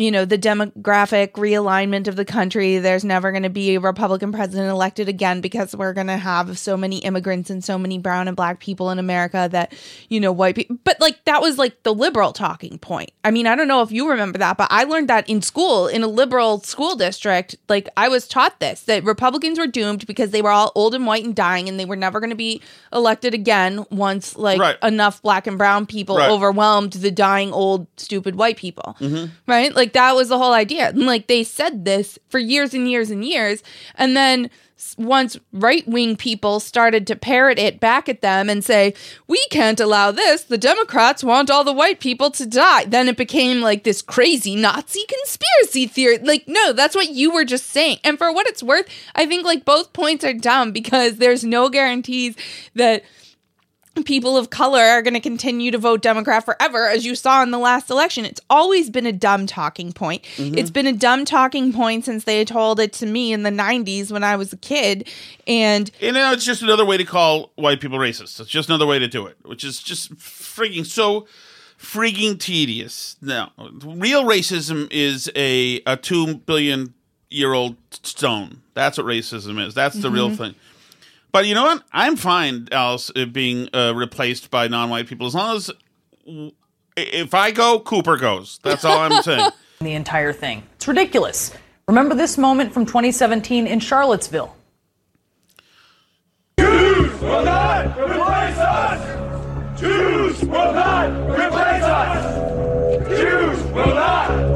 [0.00, 2.78] you know, the demographic realignment of the country.
[2.78, 6.58] There's never going to be a Republican president elected again because we're going to have
[6.58, 9.72] so many immigrants and so many brown and black people in America that,
[10.08, 10.78] you know, white people.
[10.84, 13.10] But like that was like the liberal talking point.
[13.24, 15.86] I mean, I don't know if you remember that, but I learned that in school
[15.86, 17.56] in a liberal school district.
[17.68, 21.06] Like I was taught this that Republicans were doomed because they were all old and
[21.06, 24.76] white and dying and they were never going to be elected again once like Right.
[24.82, 26.30] enough black and brown people Right.
[26.30, 29.30] overwhelmed the dying old stupid white people Mhm.
[29.46, 29.74] right?
[29.74, 30.88] Like that was the whole idea.
[30.88, 33.62] And like they said this for years and years and years.
[33.94, 34.50] And then
[34.96, 38.94] once right wing people started to parrot it back at them and say,
[39.26, 40.44] we can't allow this.
[40.44, 42.86] The Democrats want all the white people to die.
[42.86, 46.18] Then it became like this crazy Nazi conspiracy theory.
[46.18, 47.98] Like, no, that's what you were just saying.
[48.04, 51.68] And for what it's worth, I think like both points are dumb because there's no
[51.68, 52.36] guarantees
[52.74, 53.04] that
[54.04, 57.50] people of color are going to continue to vote Democrat forever, as you saw in
[57.50, 58.24] the last election.
[58.24, 60.24] It's always been a dumb talking point.
[60.36, 60.56] Mhm.
[60.56, 64.10] It's been a dumb talking point since they told it to me in the 90s
[64.12, 65.08] when I was a kid.
[65.46, 68.40] And You know, it's just another way to call white people racist.
[68.40, 71.26] It's just another way to do it, which is just freaking so
[71.80, 73.16] freaking tedious.
[73.22, 76.94] Now, real racism is a a two billion
[77.30, 78.60] year old stone.
[78.74, 79.72] That's what racism is.
[79.74, 80.36] That's the real Mhm.
[80.36, 80.54] thing.
[81.32, 81.82] But you know what?
[81.92, 85.70] I'm fine, Alice, being uh, replaced by non-white people as long as
[86.96, 88.58] if I go, Cooper goes.
[88.62, 89.50] That's all I'm saying.
[89.80, 90.62] the entire thing.
[90.74, 91.52] It's ridiculous.
[91.88, 94.54] Remember this moment from 2017 in Charlottesville.
[96.58, 99.80] Jews will not replace us!
[99.80, 103.08] Jews will not replace us!
[103.08, 104.49] Jews will not replace us!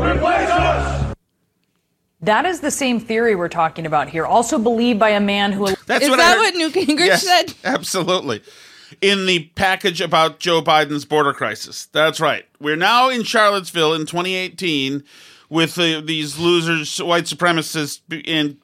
[2.24, 5.66] That is the same theory we're talking about here, also believed by a man who.
[5.86, 7.54] That's is what I that what Newt Gingrich Yes, said?
[7.64, 8.42] Absolutely.
[9.02, 11.86] In the package about Joe Biden's border crisis.
[11.86, 12.46] That's right.
[12.60, 15.02] We're now in Charlottesville in 2018
[15.50, 18.56] with uh, these losers, white supremacists, and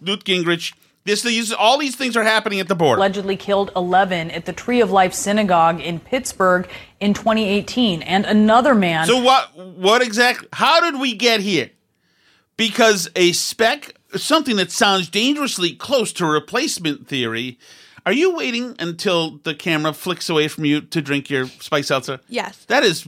[0.00, 0.74] Newt Gingrich.
[1.04, 2.98] This, these, all these things are happening at the border.
[2.98, 6.68] allegedly killed 11 at the Tree of Life Synagogue in Pittsburgh
[7.00, 9.06] in 2018, and another man.
[9.06, 9.56] So what?
[9.56, 10.48] What exactly?
[10.52, 11.70] How did we get here?
[12.58, 17.58] Because a spec, something that sounds dangerously close to replacement theory.
[18.04, 22.20] Are you waiting until the camera flicks away from you to drink your spice seltzer?
[22.28, 22.64] Yes.
[22.66, 23.06] That is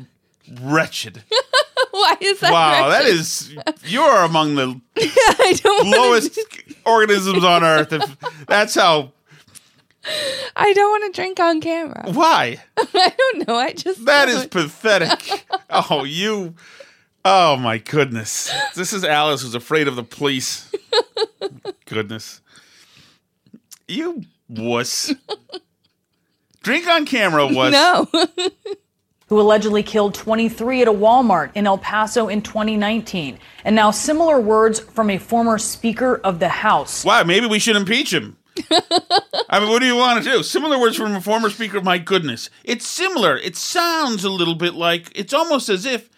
[0.60, 1.24] wretched.
[1.90, 2.52] Why is that?
[2.52, 3.14] wow, that wretched?
[3.14, 4.80] is you're among the
[5.62, 6.38] don't lowest
[6.86, 7.92] organisms on earth.
[7.92, 9.12] If that's how.
[10.56, 12.10] I don't want to drink on camera.
[12.12, 12.58] Why?
[12.78, 13.56] I don't know.
[13.56, 15.44] I just That is pathetic.
[15.68, 16.54] Oh, you.
[17.24, 18.50] Oh my goodness.
[18.74, 20.72] This is Alice who's afraid of the police.
[21.84, 22.40] goodness.
[23.86, 25.12] You wuss.
[26.62, 27.72] Drink on camera, wuss.
[27.72, 28.08] No.
[29.30, 33.38] who allegedly killed 23 at a Walmart in El Paso in 2019.
[33.64, 37.04] And now similar words from a former Speaker of the House.
[37.04, 38.36] Wow, maybe we should impeach him.
[39.48, 40.42] I mean, what do you want to do?
[40.42, 41.80] Similar words from a former speaker.
[41.80, 43.36] My goodness, it's similar.
[43.36, 46.10] It sounds a little bit like it's almost as if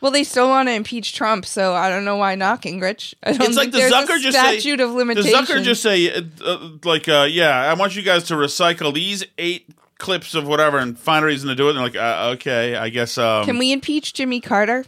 [0.00, 3.14] Well, they still want to impeach Trump, so I don't know why not Gingrich.
[3.22, 4.98] I don't it's like the Zucker a just say statute of the.
[4.98, 9.24] Zucker just say uh, uh, like, uh, yeah, I want you guys to recycle these
[9.36, 11.76] eight clips of whatever and find a reason to do it.
[11.76, 13.18] And they're like, uh, okay, I guess.
[13.18, 14.86] Um, Can we impeach Jimmy Carter?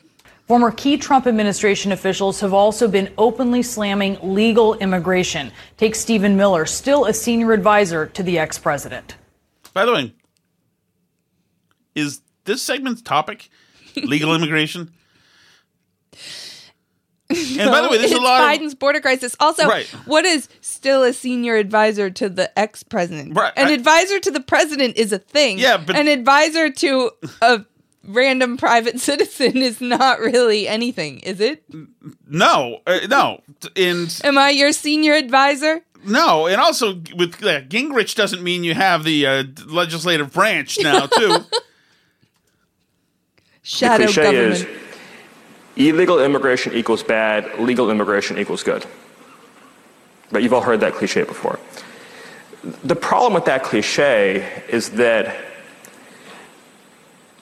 [0.49, 5.53] Former key Trump administration officials have also been openly slamming legal immigration.
[5.77, 9.17] Take Stephen Miller, still a senior advisor to the ex president.
[9.73, 10.15] By the way,
[11.95, 13.51] is this segment's topic
[13.97, 14.93] legal immigration?
[17.59, 19.35] And by the way, there's it's a lot of Biden's border crisis.
[19.41, 19.87] Also, Right.
[20.07, 23.37] what is still a senior advisor to the ex president?
[23.37, 25.59] Right, An I- advisor to the president is a thing.
[25.59, 27.65] Yeah, but- an advisor to a
[28.05, 31.65] random private citizen is not really anything, is it?
[32.29, 33.41] no, uh, no.
[33.75, 35.83] In Am I your senior advisor?
[36.05, 41.07] No, and also with uh, Gingrich doesn't mean you have the uh, legislative branch now
[41.07, 41.37] too.
[43.63, 44.53] Shadow government.
[44.55, 44.67] is
[45.77, 48.85] illegal immigration equals bad, legal immigration equals good.
[50.31, 51.59] But you've all heard that cliche before.
[52.85, 55.37] The problem with that cliche is that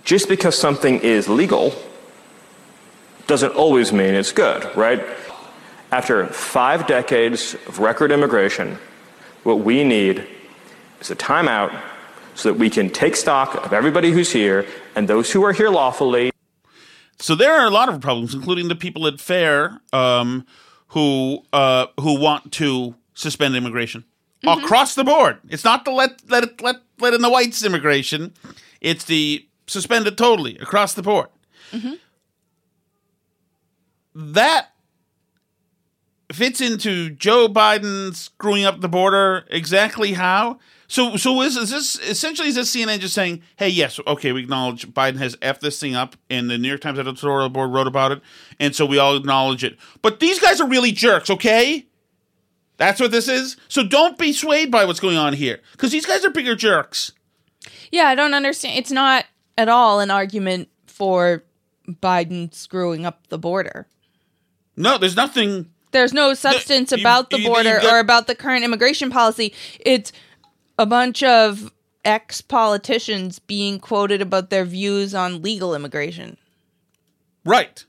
[0.05, 1.75] just because something is legal
[3.27, 5.05] doesn't always mean it's good, right?
[5.93, 8.79] After five decades of record immigration,
[9.43, 10.27] what we need
[11.01, 11.79] is a timeout
[12.35, 14.67] so that we can take stock of everybody who's here
[14.97, 16.30] and those who are here lawfully.
[17.21, 20.47] So there are a lot of problems, including the people at Fair um,
[20.89, 24.05] who uh, who want to suspend immigration
[24.47, 25.39] across the board.
[25.49, 28.33] It's not the let let let let in the whites immigration.
[28.81, 31.29] It's the suspend it totally across the board.
[34.15, 34.73] That
[36.33, 40.59] fits into Joe Biden screwing up the border exactly how.
[40.91, 44.41] So, so is, is this essentially is this CNN just saying, "Hey, yes, okay, we
[44.43, 47.87] acknowledge Biden has effed this thing up, and the New York Times editorial board wrote
[47.87, 48.21] about it,
[48.59, 51.87] and so we all acknowledge it." But these guys are really jerks, okay?
[52.77, 53.57] That's what this is.
[53.69, 57.13] So don't be swayed by what's going on here, because these guys are bigger jerks.
[57.93, 58.77] Yeah, I don't understand.
[58.77, 59.27] It's not
[59.57, 61.45] at all an argument for
[61.89, 63.87] Biden screwing up the border.
[64.77, 65.71] No, there's nothing.
[65.93, 69.09] There's no substance you- about the you- border you got- or about the current immigration
[69.11, 69.55] policy.
[69.79, 70.11] It's
[70.81, 71.71] a bunch of
[72.07, 76.39] ex politicians being quoted about their views on legal immigration.
[77.45, 77.85] Right.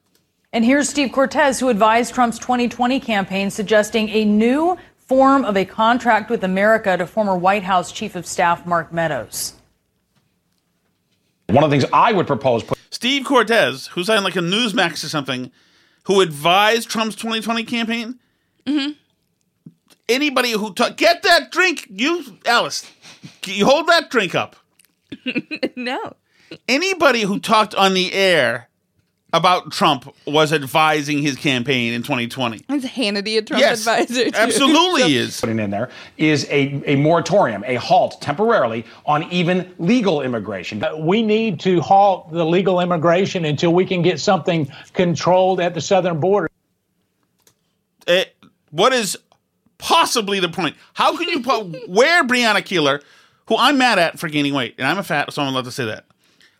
[0.51, 5.63] And here's Steve Cortes, who advised Trump's 2020 campaign, suggesting a new form of a
[5.63, 9.53] contract with America to former White House Chief of Staff Mark Meadows.
[11.47, 12.65] One of the things I would propose.
[12.89, 15.49] Steve Cortes, who signed like a Newsmax or something,
[16.03, 18.19] who advised Trump's 2020 campaign.
[18.65, 18.91] Mm-hmm.
[20.11, 22.89] Anybody who ta- get that drink, you Alice,
[23.45, 24.55] you hold that drink up.
[25.75, 26.15] no.
[26.67, 28.67] Anybody who talked on the air
[29.33, 32.65] about Trump was advising his campaign in 2020.
[32.69, 34.25] Is Hannity a Trump Yes, advisor?
[34.25, 34.31] too?
[34.35, 35.39] absolutely So- is.
[35.39, 40.83] Putting in there is a, a moratorium, a halt temporarily on even legal immigration.
[40.99, 45.81] We need to halt the legal immigration until we can get something controlled at the
[45.81, 46.49] southern border.
[48.07, 48.25] Eh,
[48.71, 49.17] what is
[49.81, 50.77] possibly the point?
[50.93, 53.01] How can you put where Brianna Keilar,
[53.47, 55.71] who I'm mad at for gaining weight, and I'm a fat, so I'm allowed to
[55.71, 56.05] say that.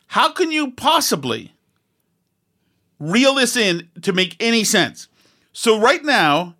[0.07, 1.53] How can you possibly
[2.99, 5.07] reel this in to make any sense?
[5.53, 6.55] So right now,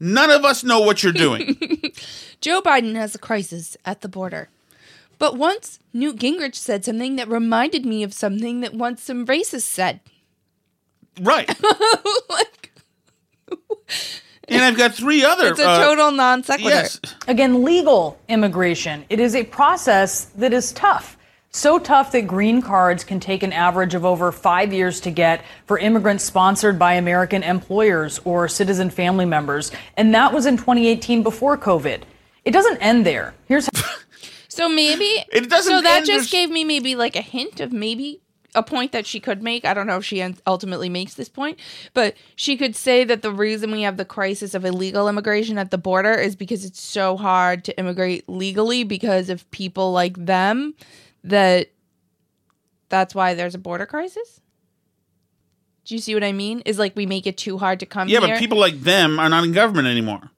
[0.00, 1.56] none of us know what you're doing.
[2.40, 4.48] Joe Biden has a crisis at the border.
[5.18, 9.62] But once Newt Gingrich said something that reminded me of something that once some racists
[9.62, 10.00] said.
[11.20, 11.48] right.
[14.48, 15.48] and I've got three other.
[15.48, 16.68] It's a uh, total non sequitur.
[16.70, 17.00] yes.
[17.28, 19.04] Again, legal immigration.
[19.08, 21.16] It is a process that is tough.
[21.50, 25.44] So tough that green cards can take an average of over five years to get
[25.66, 29.70] for immigrants sponsored by American employers or citizen family members.
[29.96, 32.02] And that was in 2018 before COVID.
[32.44, 33.34] It doesn't end there.
[33.46, 33.68] Here's
[34.48, 37.60] So maybe It doesn't So that end just with- gave me maybe like a hint
[37.60, 38.20] of maybe
[38.54, 39.64] a point that she could make.
[39.64, 41.58] I don't know if she ultimately makes this point,
[41.92, 45.70] but she could say that the reason we have the crisis of illegal immigration at
[45.70, 50.74] the border is because it's so hard to immigrate legally because of people like them
[51.22, 51.68] that
[52.88, 54.40] that's why there's a border crisis.
[55.84, 56.60] Do you see what I mean?
[56.60, 58.20] Is like we make it too hard to come here.
[58.20, 58.36] Yeah, here.
[58.36, 60.30] but people like them are not in government anymore.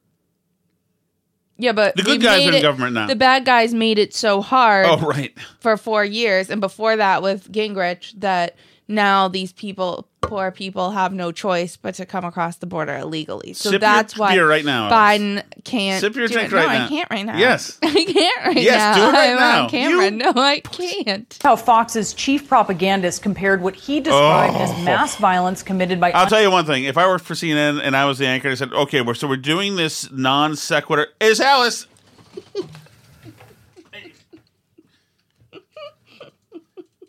[1.58, 3.06] Yeah, but The good guys are in it- government now.
[3.06, 4.86] The bad guys made it so hard.
[4.88, 5.34] Oh, right.
[5.60, 8.56] For four years, and before that with Gingrich, that
[8.88, 13.52] now these people, poor people, have no choice but to come across the border illegally.
[13.52, 16.00] So Sip that's why right now, Biden can't.
[16.00, 16.54] Sip your do drink it.
[16.56, 16.84] right no, now.
[16.84, 17.36] I can't right now.
[17.38, 17.78] Yes.
[17.82, 19.02] I can't right Yes, now.
[19.04, 19.62] do it right I'm now.
[19.64, 20.10] on camera.
[20.10, 21.38] no, I can't.
[21.42, 24.62] how Fox's chief propagandist compared what he described Oh.
[24.62, 26.84] as mass violence committed by I'll tell you one thing.
[26.84, 29.26] If I worked for CNN and I was the anchor, I said, "Okay, we're so
[29.28, 31.86] we're doing this non sequitur." Is Alice?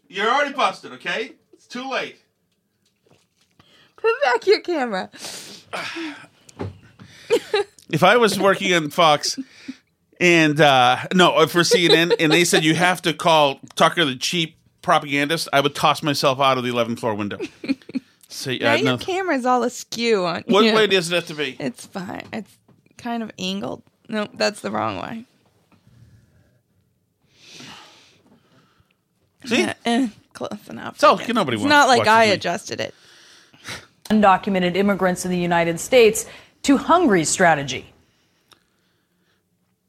[0.09, 0.93] You're already busted.
[0.93, 2.17] Okay, it's too late.
[3.97, 5.09] Put back your camera.
[7.89, 9.37] If I was working on Fox
[10.19, 14.55] and uh no for CNN and they said you have to call Tucker the cheap
[14.81, 17.39] propagandist, I would toss myself out of the 11th floor window.
[18.29, 18.97] So now yeah, your no.
[18.97, 20.43] camera's all askew on.
[20.47, 20.73] What you.
[20.73, 21.55] What way does it have to be?
[21.59, 22.27] It's fine.
[22.33, 22.57] It's
[22.97, 23.83] kind of angled.
[24.09, 25.25] No, that's the wrong way.
[29.45, 29.65] See?
[29.85, 30.99] Eh, close enough.
[30.99, 32.31] So, nobody It's not like I me.
[32.31, 32.93] adjusted it.
[34.09, 36.25] undocumented immigrants in the United States
[36.67, 37.85] to hungry strategy.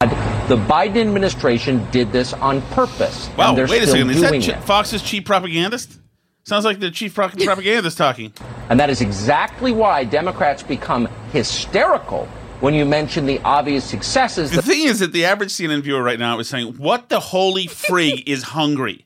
[0.00, 3.28] The Biden administration did this on purpose.
[3.36, 4.10] Wow, and they're wait a second.
[4.10, 5.98] Is that Ch- Fox's chief propagandist?
[6.44, 8.32] Sounds like the chief pro- propagandist talking.
[8.70, 12.26] And that is exactly why Democrats become hysterical
[12.60, 14.52] when you mention the obvious successes.
[14.52, 17.66] The thing is that the average CNN viewer right now is saying, "What the holy
[17.66, 19.04] frig is hungry?"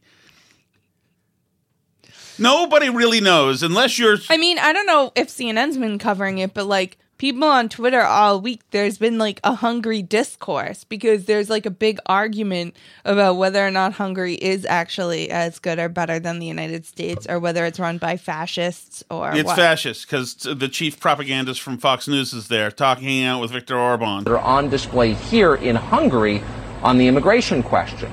[2.39, 4.19] Nobody really knows unless you're.
[4.29, 8.03] I mean, I don't know if CNN's been covering it, but like people on Twitter
[8.03, 13.37] all week, there's been like a Hungary discourse because there's like a big argument about
[13.37, 17.39] whether or not Hungary is actually as good or better than the United States, or
[17.39, 19.55] whether it's run by fascists or It's what.
[19.55, 24.25] fascist because the chief propagandist from Fox News is there talking out with Viktor Orban.
[24.25, 26.43] that are on display here in Hungary
[26.83, 28.11] on the immigration question.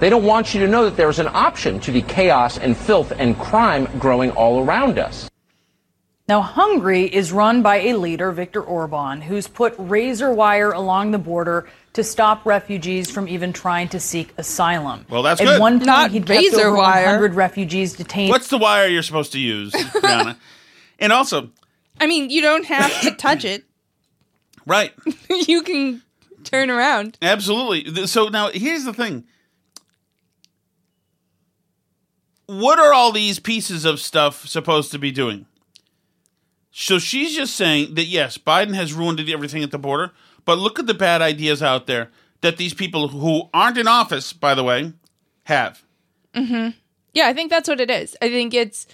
[0.00, 3.12] They don't want you to know that there's an option to the chaos and filth
[3.16, 5.30] and crime growing all around us.
[6.32, 11.18] Now, Hungary is run by a leader, Viktor Orban, who's put razor wire along the
[11.18, 15.04] border to stop refugees from even trying to seek asylum.
[15.10, 15.60] Well, that's At good.
[15.60, 17.04] one point, Not he'd kept razor over wire.
[17.04, 18.30] 100 refugees detained.
[18.30, 20.38] What's the wire you're supposed to use, Brianna?
[20.98, 21.50] and also,
[22.00, 23.64] I mean, you don't have to touch it.
[24.66, 24.94] right?
[25.46, 26.00] you can
[26.44, 27.18] turn around.
[27.20, 28.06] Absolutely.
[28.06, 29.24] So now here's the thing.
[32.46, 35.44] What are all these pieces of stuff supposed to be doing?
[36.72, 40.10] So she's just saying that yes, Biden has ruined everything at the border,
[40.44, 42.10] but look at the bad ideas out there
[42.40, 44.92] that these people who aren't in office, by the way,
[45.44, 45.82] have.
[46.34, 46.68] hmm
[47.12, 48.16] Yeah, I think that's what it is.
[48.22, 48.86] I think it's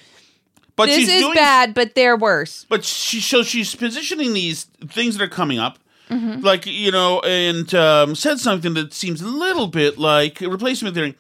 [0.76, 2.66] But this she's is doing- bad, but they're worse.
[2.68, 5.79] But she so she's positioning these things that are coming up,
[6.11, 6.43] Mhm.
[6.43, 11.14] like you know, and um, said something that seems a little bit like replacement theory,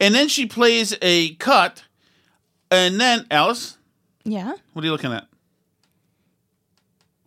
[0.00, 1.82] and then she plays a cut,
[2.70, 3.76] and then Alice,
[4.24, 4.54] Yeah.
[4.72, 5.26] what are you looking at?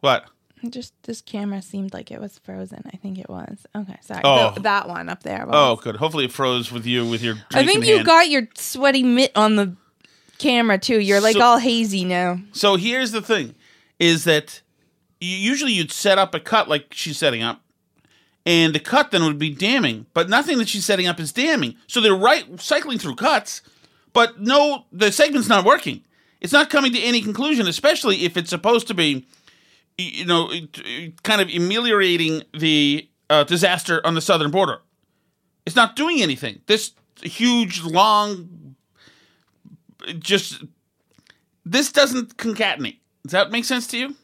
[0.03, 0.25] What?
[0.69, 2.83] Just this camera seemed like it was frozen.
[2.93, 3.65] I think it was.
[3.73, 4.19] Okay, sorry.
[4.25, 4.53] Oh.
[4.59, 5.45] That one up there.
[5.45, 5.53] was.
[5.55, 5.95] Oh, good.
[5.95, 7.35] Hopefully, it froze with you with your.
[7.53, 8.05] I think in you hand.
[8.05, 9.75] got your sweaty mitt on the
[10.39, 10.99] camera too.
[10.99, 12.39] You're like So- all hazy now.
[12.51, 13.55] So here's the thing:
[13.97, 14.61] is that
[15.21, 17.61] usually you'd set up a cut like she's setting up,
[18.45, 20.05] and the cut then would be damning.
[20.13, 21.75] But nothing that she's setting up is damning.
[21.87, 23.61] So they're right cycling through cuts,
[24.11, 26.03] but no, the segment's not working.
[26.41, 29.25] It's not coming to any conclusion, especially if it's supposed to be,
[29.97, 30.51] you know,
[31.23, 34.79] kind of ameliorating the uh, disaster on the southern border.
[35.65, 36.61] It's not doing anything.
[36.65, 36.91] This
[37.21, 38.75] huge, long,
[40.19, 40.63] just
[41.65, 42.97] this doesn't concatenate.
[43.23, 44.15] Does that make sense to you?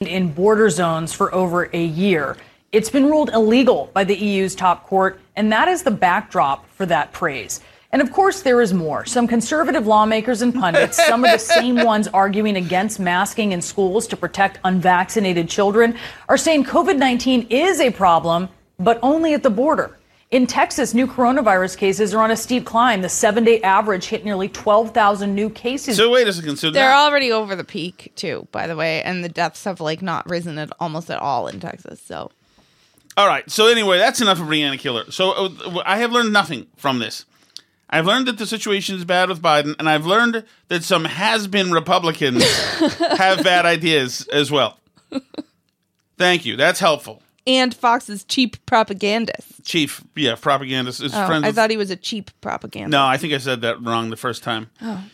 [0.00, 2.36] in border zones for over a year.
[2.72, 6.86] It's been ruled illegal by the EU's top court, and that is the backdrop for
[6.86, 7.60] that praise.
[7.92, 9.04] And of course, there is more.
[9.04, 14.06] Some conservative lawmakers and pundits, some of the same ones arguing against masking in schools
[14.08, 15.96] to protect unvaccinated children,
[16.28, 19.98] are saying COVID 19 is a problem, but only at the border.
[20.30, 23.02] In Texas, new coronavirus cases are on a steep climb.
[23.02, 25.98] The seven day average hit nearly 12,000 new cases.
[25.98, 26.56] So wait a second.
[26.56, 29.78] So They're now- already over the peak too, by the way, and the deaths have
[29.82, 32.00] like not risen at almost at all in Texas.
[32.00, 32.30] So
[33.18, 33.48] All right.
[33.50, 35.12] So anyway, that's enough of Brianna Keilar.
[35.12, 37.26] So uh, I have learned nothing from this.
[37.92, 41.70] I've learned that the situation is bad with Biden, and I've learned that some has-been
[41.70, 42.42] Republicans
[43.18, 44.78] have bad ideas as well.
[46.18, 46.56] Thank you.
[46.56, 47.22] That's helpful.
[47.46, 49.64] and Fox's cheap propagandist.
[49.64, 51.44] Chief, yeah, propagandist is Oh, friends.
[51.44, 52.90] I with- thought he was a cheap propagandist.
[52.92, 54.70] no, I think I said that wrong the first time.
[54.80, 55.04] Oh,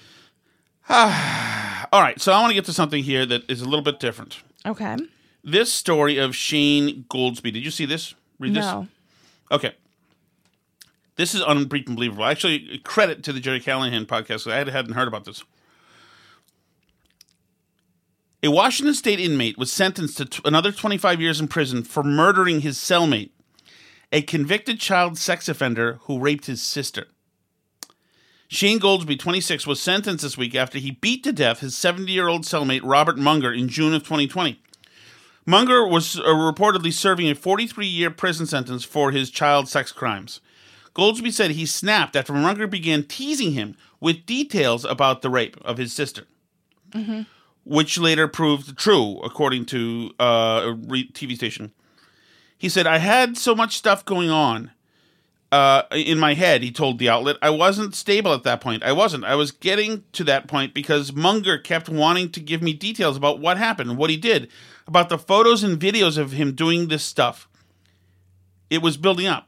[1.93, 2.20] All right.
[2.20, 4.39] So I want to get to something here that is a little bit different.
[4.66, 4.97] okay.
[5.45, 7.53] This story of Shane Goldsby.
[7.53, 8.14] Did you see this?
[8.39, 8.64] Read this.
[8.64, 8.89] No.
[9.51, 9.74] Okay.
[11.19, 12.25] This is unbelievable.
[12.25, 14.51] Actually, credit to the Gerry Callahan podcast.
[14.51, 15.43] I had- hadn't heard about this.
[18.41, 22.61] A Washington state inmate was sentenced to t- another 25 years in prison for murdering
[22.61, 23.31] his cellmate,
[24.12, 27.09] a convicted child sex offender who raped his sister.
[28.47, 32.29] Shane Goldsby, 26, was sentenced this week after he beat to death his 70 year
[32.29, 34.62] old cellmate Robert Munger in June of 2020.
[35.45, 40.41] Munger was uh, reportedly serving a 43 year prison sentence for his child sex crimes.
[40.99, 45.78] Goldsby said he snapped after Munger began teasing him with details about the rape of
[45.78, 46.24] his sister,
[46.90, 47.22] Mm-hmm.
[47.64, 51.72] which later proved true, according to uh, a re- TV station.
[52.57, 54.72] He said, I had so much stuff going on
[55.51, 57.36] uh, in my head, he told the outlet.
[57.40, 58.82] I wasn't stable at that point.
[58.82, 59.24] I wasn't.
[59.24, 63.40] I was getting to that point because Munger kept wanting to give me details about
[63.40, 64.49] what happened, what he did,
[64.86, 67.49] about the photos and videos of him doing this stuff.
[68.68, 69.47] It was building up.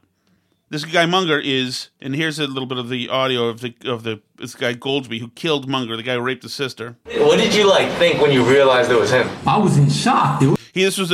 [0.71, 4.03] This guy Munger is, and here's a little bit of the audio of the of
[4.03, 6.95] the this guy Goldsby who killed Munger, the guy who raped his sister.
[7.17, 9.27] What did you like think when you realized it was him?
[9.45, 10.39] I was in shock.
[10.39, 10.57] Dude.
[10.73, 11.11] He this was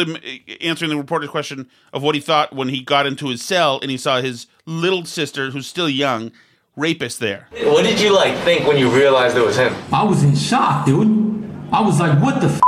[0.61, 3.89] answering the reporter's question of what he thought when he got into his cell and
[3.89, 6.31] he saw his little sister, who's still young,
[6.75, 7.47] rapist there.
[7.63, 9.73] What did you like think when you realized it was him?
[9.91, 11.49] I was in shock, dude.
[11.71, 12.61] I was like, what the f?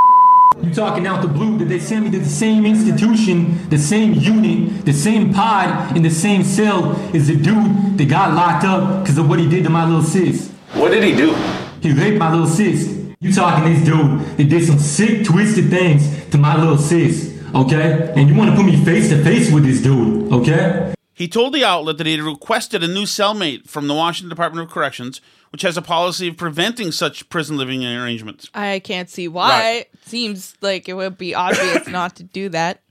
[0.62, 4.14] You talking out the blue that they sent me to the same institution, the same
[4.14, 9.02] unit, the same pod, in the same cell as the dude that got locked up
[9.02, 10.52] because of what he did to my little sis.
[10.74, 11.34] What did he do?
[11.82, 12.98] He raped my little sis.
[13.22, 18.14] You talking this dude that did some sick, twisted things to my little sis, okay?
[18.16, 20.94] And you want to put me face to face with this dude, okay?
[21.14, 24.66] He told the outlet that he had requested a new cellmate from the Washington Department
[24.66, 25.20] of Corrections,
[25.52, 28.50] which has a policy of preventing such prison living arrangements.
[28.54, 29.50] I can't see why.
[29.50, 29.88] Right.
[30.06, 32.82] Seems like it would be obvious not to do that.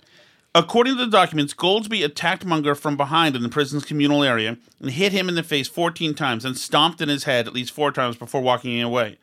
[0.55, 4.91] According to the documents, Goldsby attacked Munger from behind in the prison's communal area and
[4.91, 7.93] hit him in the face 14 times and stomped in his head at least four
[7.93, 9.19] times before walking away.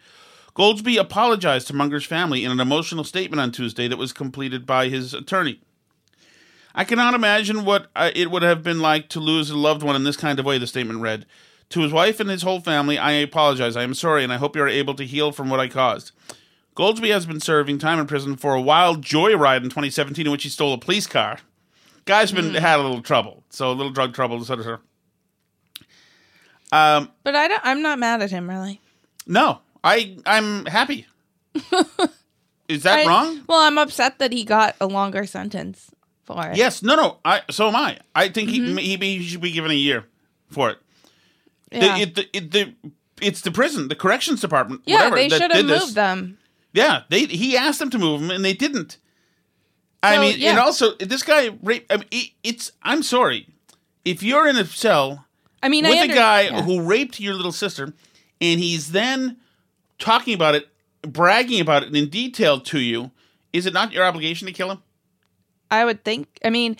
[0.55, 4.87] Goldsby apologized to Munger's family in an emotional statement on Tuesday that was completed by
[4.87, 5.59] his attorney.
[6.73, 9.95] I cannot imagine what uh, it would have been like to lose a loved one
[9.95, 11.25] in this kind of way, the statement read.
[11.69, 13.75] To his wife and his whole family, I apologize.
[13.75, 16.11] I am sorry, and I hope you are able to heal from what I caused.
[16.75, 20.43] Goldsby has been serving time in prison for a wild joyride in 2017 in which
[20.43, 21.39] he stole a police car.
[22.05, 24.79] Guy's been had a little trouble, so a little drug trouble, etc.
[26.71, 28.81] Um, But I don't, I'm not mad at him really.
[29.27, 31.07] no, I I'm happy.
[32.67, 33.41] Is that I- wrong?
[33.47, 35.91] Well, I'm upset that he got a longer sentence
[36.23, 36.57] for it.
[36.57, 37.17] Yes, no, no.
[37.23, 37.99] I so am I.
[38.13, 38.79] I think Mhm.
[38.79, 40.05] he, he be- he should be given a year
[40.49, 40.77] for it.
[41.71, 41.97] Yeah.
[41.97, 42.73] It, it, the,
[43.21, 44.81] it's the prison, the corrections department.
[44.85, 45.81] Yeah, whatever, they should have this.
[45.83, 46.37] moved them.
[46.73, 48.97] Yeah, they he asked them to move him, and they didn't.
[50.03, 51.85] I So, mean, and also this guy rape.
[51.89, 52.73] I mean, it, it's.
[52.83, 53.47] I'm sorry,
[54.03, 55.25] if you're in a cell
[55.63, 56.61] I mean, I with a guy yeah.
[56.61, 57.93] who raped your little sister,
[58.41, 59.37] and he's then
[59.97, 60.67] talking about it,
[61.01, 63.11] bragging about it in detail to you,
[63.53, 64.83] is it not your obligation to kill him?
[65.71, 66.27] I would think.
[66.43, 66.77] I mean,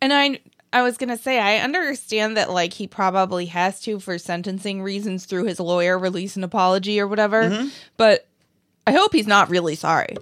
[0.00, 0.40] and I
[0.72, 5.24] I was gonna say I understand that like he probably has to for sentencing reasons
[5.24, 7.44] through his lawyer release an apology or whatever.
[7.44, 7.70] Mhm.
[7.96, 8.26] But
[8.86, 10.14] I hope he's not really sorry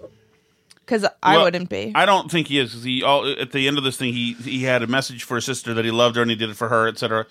[0.84, 1.92] because I Well, wouldn't be.
[1.94, 2.84] I don't think he is.
[2.84, 5.44] he all at the end of this thing, he he had a message for his
[5.44, 7.26] sister that he loved her and he did it for her, etc.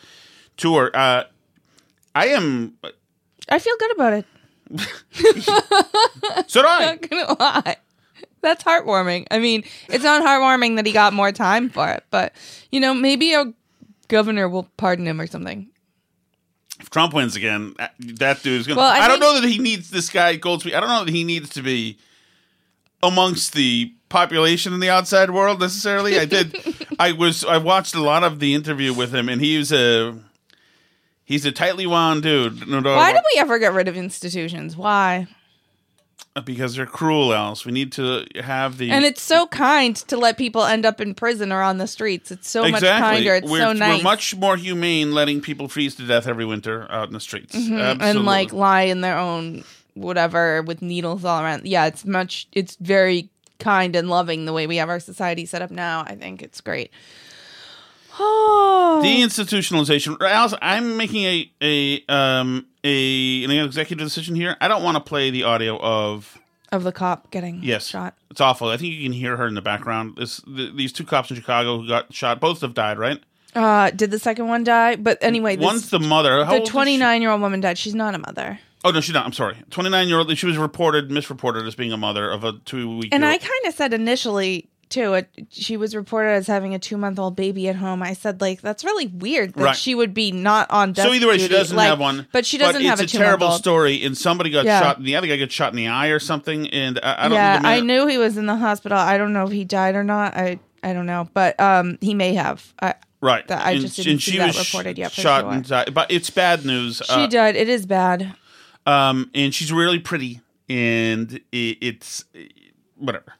[0.57, 1.23] To her, uh,
[2.13, 2.73] I am.
[3.49, 4.25] I feel good about it.
[6.47, 6.85] So do I.
[7.01, 7.75] Not gonna lie.
[8.43, 9.25] That's heartwarming.
[9.31, 12.33] I mean, it's not heartwarming that he got more time for it, but
[12.71, 13.53] you know, maybe a
[14.09, 15.69] governor will pardon him or something.
[16.79, 18.81] If Trump wins again, uh, that dude's gonna.
[18.81, 20.73] Well, I I, don't know that he needs this guy Goldsby.
[20.73, 21.97] I don't know that he needs to be
[23.01, 26.19] amongst the population in the outside world necessarily.
[26.19, 26.53] I did.
[26.99, 27.45] I was.
[27.45, 30.19] I watched a lot of the interview with him, and he's a.
[31.23, 32.67] He's a tightly wound dude.
[32.67, 34.75] No doubt Why do we ever get rid of institutions?
[34.75, 35.27] Why?
[36.45, 37.63] Because they're cruel, Alice.
[37.63, 38.89] We need to have the.
[38.89, 42.31] And it's so kind to let people end up in prison or on the streets.
[42.31, 43.35] It's so much kinder.
[43.35, 43.99] It's we're, so nice.
[43.99, 47.55] We're much more humane letting people freeze to death every winter out in the streets.
[47.55, 48.01] Mhm.
[48.01, 49.63] And like lie in their own
[49.93, 51.67] whatever with needles all around.
[51.67, 52.47] Yeah, it's much.
[52.51, 53.29] It's very
[53.59, 56.03] kind and loving the way we have our society set up now.
[56.07, 56.91] I think it's great.
[58.19, 60.21] Oh, Deinstitutionalization.
[60.21, 64.55] Alice, I'm making a a um a an executive decision here.
[64.61, 66.37] I don't want to play the audio of
[66.71, 68.15] of the cop getting yes shot.
[68.29, 68.69] It's awful.
[68.69, 70.15] I think you can hear her in the background.
[70.17, 72.39] This th- these two cops in Chicago who got shot.
[72.39, 73.21] Both have died, right?
[73.55, 74.95] Uh, did the second one die?
[74.95, 76.43] But anyway, this, One's the mother.
[76.43, 76.73] How the old is she?
[76.73, 77.77] 29 year old woman died.
[77.77, 78.59] She's not a mother.
[78.83, 79.25] Oh no, she's not.
[79.25, 79.55] I'm sorry.
[79.69, 80.37] 29 year old.
[80.37, 83.13] She was reported misreported as being a mother of a two week.
[83.13, 86.97] And I kind of said initially too, it, she was reported as having a two
[86.97, 88.01] month old baby at home.
[88.03, 89.75] I said like that's really weird that Right.
[89.75, 92.27] she would be not on death So either way, she doesn't Like, have one.
[92.31, 94.03] but she doesn't have a it's a terrible story.
[94.03, 94.79] And somebody got Yeah.
[94.81, 94.97] shot.
[94.97, 96.67] And the other guy got shot in the eye or something.
[96.69, 97.31] And I, I don't.
[97.33, 98.97] yeah, know the I knew he was in the hospital.
[98.97, 100.35] I don't know if he died or not.
[100.37, 102.73] I I don't know, but um, he may have.
[102.81, 103.47] I, Right.
[103.47, 105.51] that- I And- just didn't see she that reported yet shot sure.
[105.53, 105.93] and died.
[105.93, 107.01] But it's bad news.
[107.05, 107.55] She Uh, died.
[107.55, 108.33] It is bad.
[108.85, 112.25] Um, and she's really pretty, and i it's
[112.97, 113.33] whatever.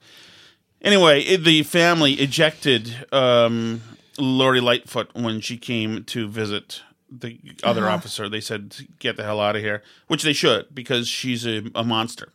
[0.84, 3.82] Anyway, the family ejected um,
[4.18, 7.96] Lori Lightfoot when she came to visit the other Uh-huh.
[7.96, 8.28] officer.
[8.28, 11.84] They said, "Get the hell out of here," which they should because she's a, a
[11.84, 12.30] monster,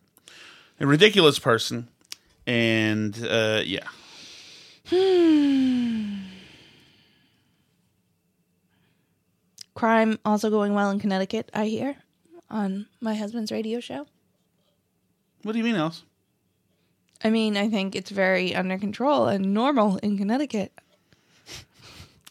[0.81, 1.89] a ridiculous person,
[2.47, 3.87] and uh, yeah.
[4.89, 6.15] Hmm.
[9.75, 11.97] Crime also going well in Connecticut, I hear,
[12.51, 14.07] on my husband's radio show.
[15.43, 16.03] What do you mean, else?
[17.25, 20.73] I mean, I think it's very under control and normal in Connecticut.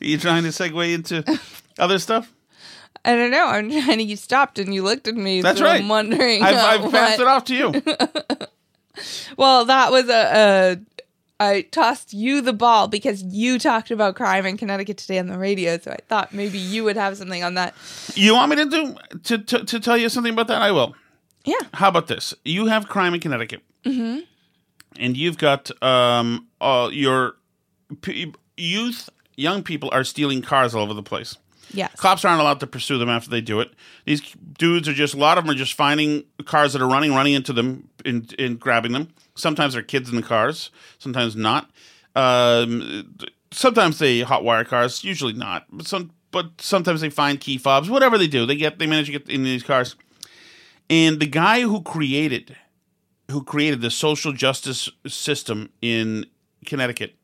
[0.02, 1.24] Are you trying to segue into
[1.80, 2.34] other stuff?
[3.04, 3.48] I don't know.
[3.48, 4.04] I'm trying to.
[4.04, 5.42] You stopped and you looked at me.
[5.42, 5.82] That's so right.
[5.82, 6.44] I'm wondering.
[6.44, 8.48] I've, uh, I've passed what- it off to you.
[9.38, 10.80] Well, that was a,
[11.40, 15.38] I tossed you the ball because you talked about crime in Connecticut today on the
[15.38, 15.78] radio.
[15.78, 17.76] So I thought maybe you would have something on that.
[18.16, 20.64] You want me to do to, to to tell you something about that?
[20.64, 20.96] I will.
[21.46, 21.60] Yeah.
[21.76, 22.34] How about this?
[22.44, 24.22] You have crime in Connecticut, Mm-hmm.
[25.00, 27.36] And you've got um uh, your
[28.02, 31.38] p- youth, young people are stealing cars all over the place.
[31.74, 31.94] Yes.
[31.98, 33.72] Cops aren't allowed to pursue them after they do it.
[34.06, 34.22] These
[34.58, 37.34] dudes are just a lot of them are just finding cars that are running, running
[37.34, 39.10] into them and, and grabbing them.
[39.36, 41.70] Sometimes there are kids in the cars, sometimes not.
[42.16, 43.16] Um,
[43.52, 45.66] sometimes they hotwire cars, usually not.
[45.72, 47.90] But some, but sometimes they find key fobs.
[47.90, 49.96] Whatever they do, they get they manage to get in these cars.
[50.90, 52.56] And the guy who created
[53.32, 56.26] who created the social justice system in
[56.66, 57.16] Connecticut,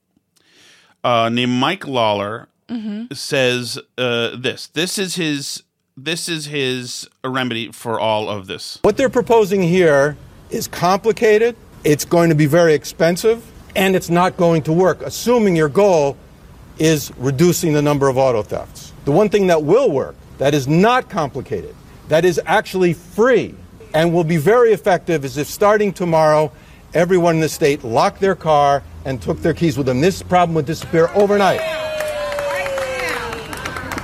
[1.03, 3.15] uh, named Mike Lawlor, Mhm.
[3.15, 4.67] says uh, this.
[4.67, 5.63] This is his.
[5.95, 8.79] This is his remedy for all of this.
[8.81, 10.17] What they're proposing here
[10.49, 13.43] is complicated, it's going to be very expensive,
[13.75, 16.17] and it's not going to work, assuming your goal
[16.79, 18.91] is reducing the number of auto thefts.
[19.05, 21.75] The one thing that will work, that is not complicated,
[22.07, 23.53] that is actually free,
[23.93, 26.51] and will be very effective is if starting tomorrow,
[26.93, 30.01] everyone in the state locked their car and took their keys with them.
[30.01, 31.61] This problem would disappear overnight.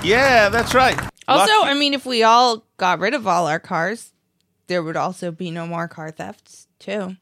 [0.04, 0.98] Yeah, that's right.
[1.28, 4.14] Also, Lucky- I mean, if we all got rid of all our cars,
[4.68, 7.18] there would also be no more car thefts, too.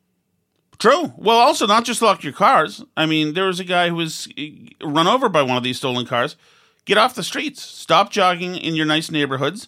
[0.77, 1.11] True.
[1.17, 2.83] Well, also not just lock your cars.
[2.95, 4.43] I mean, there was a guy who was uh,
[4.87, 6.35] run over by one of these stolen cars.
[6.85, 7.63] Get off the streets.
[7.63, 9.67] Stop jogging in your nice neighborhoods.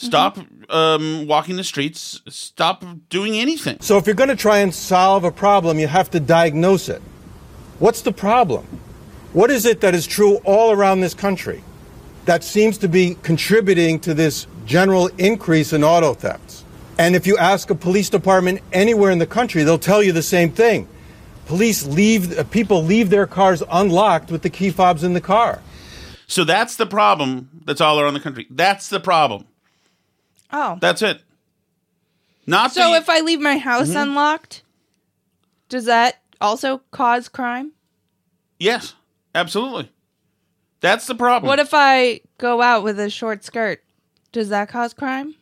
[0.00, 0.38] Stop
[0.70, 2.22] um, walking the streets.
[2.28, 3.76] Stop doing anything.
[3.80, 7.02] So if you're going to try and solve a problem, you have to diagnose it.
[7.78, 8.66] What's the problem?
[9.34, 11.62] What is it that is true all around this country
[12.24, 16.64] that seems to be contributing to this general increase in auto thefts?
[16.98, 20.22] And if you ask a police department anywhere in the country, they'll tell you the
[20.22, 20.88] same thing.
[21.44, 25.60] Police leave, uh, people leave their cars unlocked with the key fobs in the car.
[26.26, 28.46] So that's the problem that's all around the country.
[28.50, 29.46] That's the problem.
[30.52, 30.78] Oh.
[30.80, 31.22] That's it.
[32.46, 34.02] Not So the, if I leave my house Mhm.
[34.02, 34.62] unlocked,
[35.68, 37.72] does that also cause crime?
[38.58, 38.94] Yes,
[39.34, 39.90] absolutely.
[40.80, 41.48] That's the problem.
[41.48, 43.82] What if I go out with a short skirt?
[44.32, 45.34] Does that cause crime?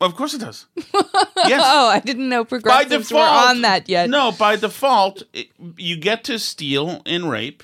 [0.00, 0.66] Of course it does.
[0.76, 1.62] yes.
[1.64, 4.10] oh, I didn't know progressives were on that yet.
[4.10, 7.62] No, by default, it, you get to steal and rape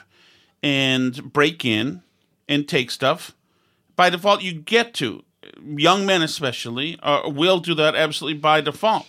[0.63, 2.03] and break in
[2.49, 3.33] and take stuff.
[3.97, 5.25] By default, you get to.
[5.65, 9.07] Young men, especially, uh, will do that absolutely by default.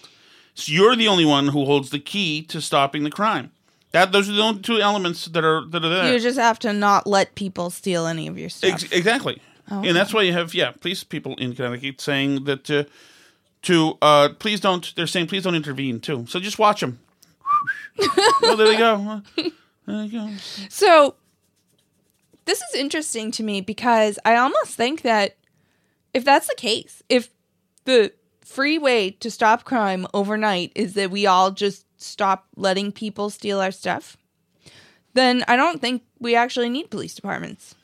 [0.54, 3.52] So you're the only one who holds the key to stopping the crime.
[3.92, 6.14] That those are the only two elements that are that are there.
[6.14, 8.74] You just have to not let people steal any of your stuff.
[8.74, 9.42] Ex- exactly.
[9.72, 12.84] Oh, And that's why you have yeah, police people in Connecticut saying that uh,
[13.64, 14.94] to uh, please don't.
[14.96, 16.26] They're saying please don't intervene too.
[16.28, 17.00] So just watch them.
[18.42, 19.22] well, there they go.
[19.86, 20.30] There you go.
[20.70, 21.16] So
[22.46, 25.36] this is interesting to me because I almost think that
[26.14, 27.30] if that's the case, if
[27.86, 28.12] the
[28.44, 33.60] free way to stop crime overnight is that we all just stop letting people steal
[33.60, 34.18] our stuff,
[35.14, 37.76] then I don't think we actually need police departments.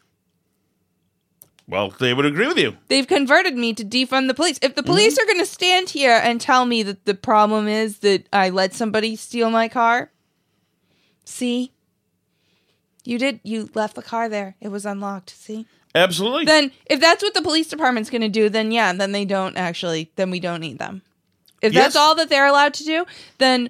[1.68, 2.78] Well, they would agree with you.
[2.90, 4.60] They've converted me to defund the police.
[4.62, 4.92] If the Mm-hmm.
[4.92, 8.50] police are going to stand here and tell me that the problem is that I
[8.52, 10.12] let somebody steal my car,
[11.24, 11.72] see?
[13.04, 13.40] You did.
[13.44, 14.56] You left the car there.
[14.62, 15.32] It was unlocked.
[15.32, 15.66] See?
[15.96, 16.46] Absolutely.
[16.46, 19.58] Then, if that's what the police department's going to do, then yeah, then they don't
[19.58, 21.02] actually, then we don't need them.
[21.62, 23.06] If that's all that they're allowed to do,
[23.38, 23.70] then,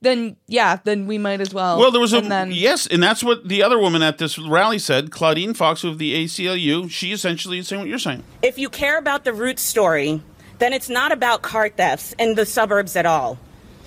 [0.00, 1.78] then yeah, then we might as well.
[1.78, 4.78] Well, there was a then yes, and that's what the other woman at this rally
[4.78, 5.10] said.
[5.10, 6.90] Claudine Fox of the ACLU.
[6.90, 8.24] She essentially is saying what you're saying.
[8.42, 10.22] If you care about the root story,
[10.58, 13.38] then it's not about car thefts in the suburbs at all.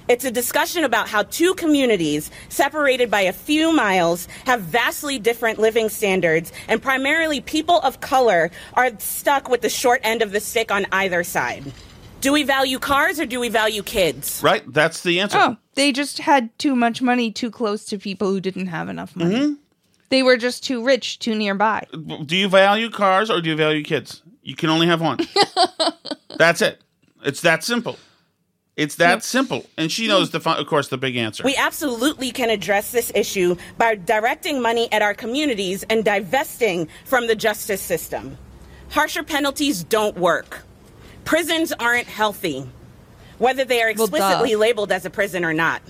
[0.10, 5.60] It's a discussion about how two communities, separated by a few miles, have vastly different
[5.60, 10.40] living standards, and primarily people of color are stuck with the short end of the
[10.40, 11.72] stick on either side.
[12.22, 14.42] Do we value cars or do we value kids?
[14.44, 14.64] Right.
[14.74, 15.38] That's the answer.
[15.38, 19.16] Oh, they just had too much money too close to people who didn't have enough
[19.16, 19.36] money.
[19.36, 19.54] Mm-hmm.
[20.10, 21.86] They were just too rich, too nearby.
[22.26, 24.24] Do you value cars or do you value kids?
[24.42, 25.20] You can only have one.
[26.38, 26.82] That's it.
[27.24, 27.98] It's that simple.
[28.80, 29.66] It's that simple.
[29.78, 30.32] And she knows mm.
[30.32, 31.44] the, fu- of course, the big answer.
[31.44, 37.28] We absolutely can address this issue by directing money at our communities and divesting from
[37.28, 38.38] the justice system.
[38.90, 40.62] Harsher penalties don't work.
[41.26, 42.70] Prisons aren't healthy,
[43.38, 45.82] whether they are Well, explicitly labeled as a prison or not.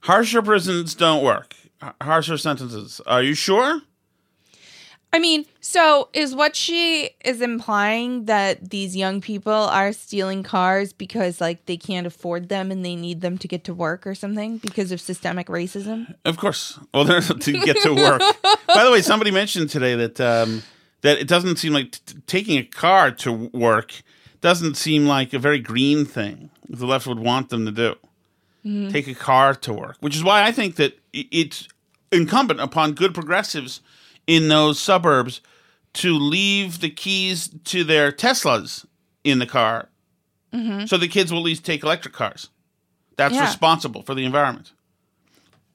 [0.00, 1.54] Harsher prisons don't work.
[1.82, 3.00] H- Harsher sentences.
[3.06, 3.80] Are you sure?
[5.16, 10.92] I mean, so is what she is implying that these young people are stealing cars
[10.92, 14.14] because like they can't afford them and they need them to get to work or
[14.14, 16.14] something because of systemic racism?
[16.26, 16.78] Of course.
[16.92, 18.20] Well, they're to get to work.
[18.66, 20.62] By the way, somebody mentioned today that um,
[21.00, 24.02] that it doesn't seem like t- taking a car to work
[24.42, 26.50] doesn't seem like a very green thing.
[26.68, 27.94] The left would want them to do
[28.66, 28.92] Mhm.
[28.92, 31.68] take a car to work, which is why I think that it's
[32.12, 33.80] incumbent upon good progressives
[34.26, 35.40] in those suburbs
[35.94, 38.84] to leave the keys to their Teslas
[39.24, 39.88] in the car,
[40.52, 40.88] Mhm.
[40.88, 42.48] so the kids will at least take electric cars.
[43.16, 43.46] That's Yeah.
[43.46, 44.72] responsible for the environment.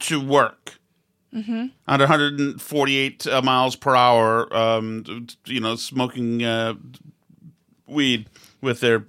[0.02, 0.76] To work
[1.34, 1.68] Mm-hmm.
[1.88, 6.74] at 148 uh, miles per hour, um, you know, smoking uh,
[7.88, 8.28] weed
[8.62, 9.06] with their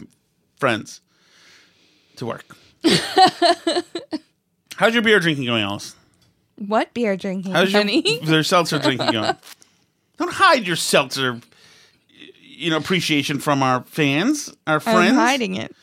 [0.56, 1.00] friends
[2.16, 2.56] to work.
[4.76, 5.94] How's your beer drinking going, Alice?
[6.66, 8.20] What beer drinking, How's your honey?
[8.22, 9.36] their seltzer drinking going?
[10.18, 11.40] Don't hide your seltzer,
[12.40, 15.10] you know, appreciation from our fans, our friends.
[15.10, 15.74] I'm hiding it.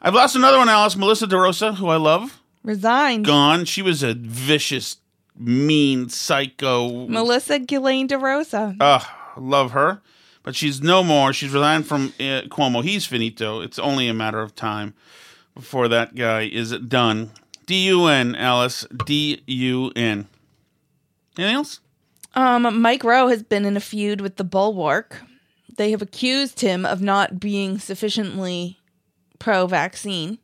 [0.00, 0.96] I've lost another one, Alice.
[0.96, 3.24] Melissa DeRosa, who I love, Resigned.
[3.24, 3.64] gone.
[3.64, 4.98] She was a vicious,
[5.38, 7.06] mean, psycho.
[7.06, 8.76] Melissa Ghislaine DeRosa.
[8.80, 9.02] Ugh,
[9.36, 10.02] love her.
[10.42, 11.32] But she's no more.
[11.32, 12.82] She's resigned from uh, Cuomo.
[12.82, 13.60] He's finito.
[13.60, 14.94] It's only a matter of time
[15.54, 17.30] before that guy is done.
[17.72, 18.86] D U N, Alice.
[19.06, 20.28] D U N.
[21.38, 21.80] Anything else?
[22.34, 25.22] Um, Mike Rowe has been in a feud with the Bulwark.
[25.78, 28.78] They have accused him of not being sufficiently
[29.38, 30.36] pro vaccine.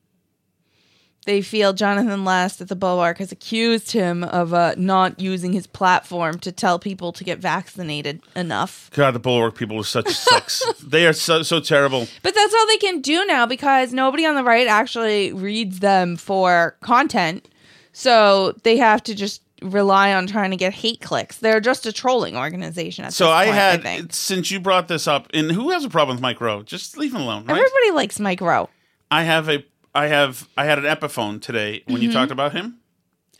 [1.29, 5.67] They feel Jonathan Last at the Bulwark has accused him of uh, not using his
[5.67, 8.91] platform to tell people to get vaccinated enough.
[8.95, 10.65] God, the Bulwark people are such sucks.
[10.83, 12.09] they are so, so terrible.
[12.23, 16.17] But that's all they can do now because nobody on the right actually reads them
[16.17, 17.47] for content.
[17.93, 21.37] So they have to just rely on trying to get hate clicks.
[21.37, 24.15] They're just a trolling organization at So I point, had, think.
[24.15, 26.63] since you brought this up, and who has a problem with Mike Rowe?
[26.63, 27.51] Just leave him alone, right?
[27.51, 28.71] Everybody likes Mike Rowe.
[29.11, 29.63] I have a,
[29.95, 32.13] I have, I had an epiphone today when you Mhm.
[32.13, 32.79] talked about him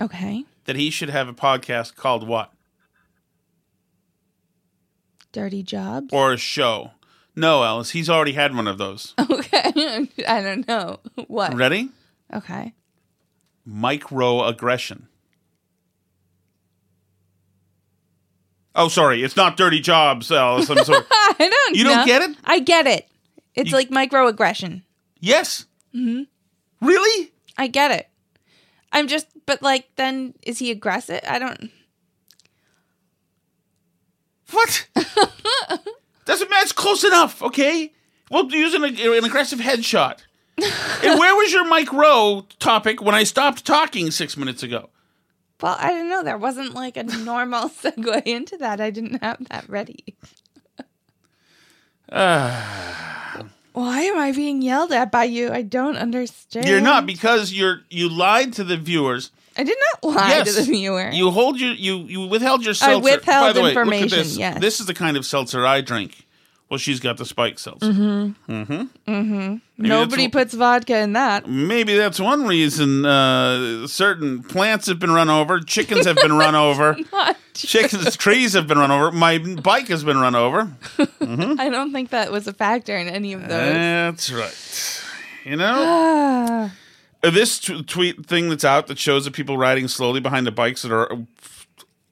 [0.01, 0.45] Okay.
[0.65, 2.53] that he should have a podcast called what
[5.33, 6.09] Dirty jobs.
[6.13, 6.93] or a show.
[7.37, 9.15] No, Alice, he's already had one of those.
[9.31, 10.09] Okay.
[10.29, 11.01] I don't know.
[11.27, 11.55] What?
[11.55, 11.91] Ready?
[12.33, 12.75] Okay.
[13.69, 15.03] Microaggression.
[18.75, 20.69] Oh, sorry, it's not dirty jobs, Alice.
[20.71, 21.05] I'm sorry.
[21.11, 22.05] I don't You don't know.
[22.07, 22.37] get it?
[22.45, 23.09] I get it.
[23.55, 24.83] It's like microaggression.
[25.21, 25.67] yes.
[26.81, 27.33] Really?
[27.57, 28.09] I get it.
[28.93, 31.21] I'm just, but like, then is he aggressive?
[31.29, 31.71] I don't.
[34.51, 34.89] What?
[36.25, 36.63] Doesn't matter.
[36.63, 37.93] It's close enough, okay?
[38.31, 40.21] We'll use an, an aggressive headshot.
[41.05, 44.91] and where was your Mike Rowe topic when I stopped talking six minutes ago?
[45.61, 46.23] Well, I don't know.
[46.23, 48.81] There wasn't like a normal segue into that.
[48.81, 50.17] I didn't have that ready.
[52.11, 53.45] Ah.
[53.79, 55.53] Why am I being yelled at by you?
[55.53, 56.67] I don't understand.
[56.67, 59.31] You're not because you're you lied to the viewers.
[59.57, 61.11] I did not lie to the viewer.
[61.13, 62.97] You hold your you you withheld your seltzer.
[62.97, 64.37] I withheld By the way, information, this.
[64.37, 64.61] yes.
[64.61, 66.27] This is the kind of seltzer I drink.
[66.71, 67.87] Well, she's got the spike seltzer.
[67.87, 68.53] Mm-hmm.
[68.53, 69.11] Mm-hmm.
[69.11, 69.57] Mm-hmm.
[69.79, 71.49] Nobody that's- puts vodka in that.
[71.49, 76.55] Maybe that's one reason uh, certain plants have been run over, chickens have been run
[76.67, 76.97] over,
[77.55, 80.65] chickens, trees have been run over, my bike has been run over.
[80.99, 81.57] Mhm.
[81.59, 83.49] I don't think that was a factor in any of those.
[83.51, 85.05] That's right.
[85.51, 86.73] You know, Ah.
[87.21, 90.53] Uh, this t- tweet thing that's out that shows the people riding slowly behind the
[90.53, 91.17] bikes that are uh,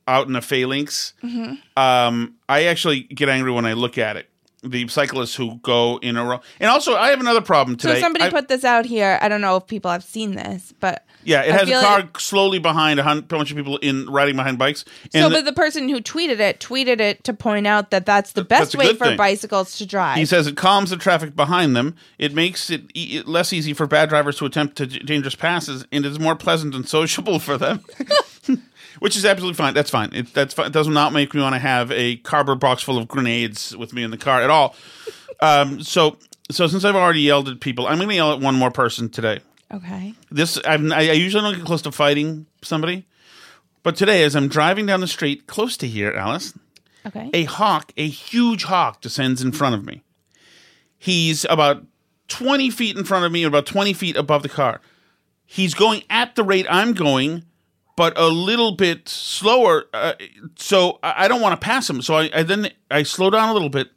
[0.08, 1.12] out in the phalanx.
[1.22, 1.58] Mhm.
[1.76, 4.28] Um, I actually get angry when I look at it.
[4.68, 7.94] The cyclists who go in a row, and also I have another problem today.
[7.94, 9.18] So somebody I- put this out here.
[9.22, 11.98] I don't know if people have seen this, but yeah, it I has a car
[12.00, 14.84] like- slowly behind a bunch of people in riding behind bikes.
[15.12, 18.32] so, the- but the person who tweeted it tweeted it to point out that that's
[18.32, 19.16] the best That's way for thing.
[19.16, 20.16] bicycles to drive.
[20.16, 21.94] He says it calms the traffic behind them.
[22.18, 25.84] It makes it e- less easy for bad drivers to attempt to d- dangerous passes,
[25.92, 27.80] and it's more pleasant and sociable for them.
[28.98, 29.74] Which is absolutely fine.
[29.74, 30.10] That's fine.
[30.14, 30.66] It, that's fine.
[30.66, 33.92] It does not make me want to have a cardboard box full of grenades with
[33.92, 34.74] me in the car at all.
[35.40, 36.16] Um, so,
[36.50, 39.08] so since I've already yelled at people, I'm going to yell at one more person
[39.10, 39.40] today.
[39.72, 40.14] okay.
[40.30, 43.06] This I'm, I I usually don't get close to fighting somebody,
[43.82, 46.54] but today, as I'm driving down the street close to here, Alice,
[47.04, 47.30] Okay.
[47.34, 50.02] a hawk, a huge hawk, descends in front of me.
[50.98, 51.84] He's about
[52.28, 54.80] 20 feet in front of me, or about 20 feet above the car.
[55.44, 57.44] He's going at the rate I'm going,
[57.96, 59.86] but a little bit slower.
[59.92, 60.12] Uh,
[60.56, 62.02] so I I don't want to pass him.
[62.02, 63.88] So I, I then I slow down a little bit,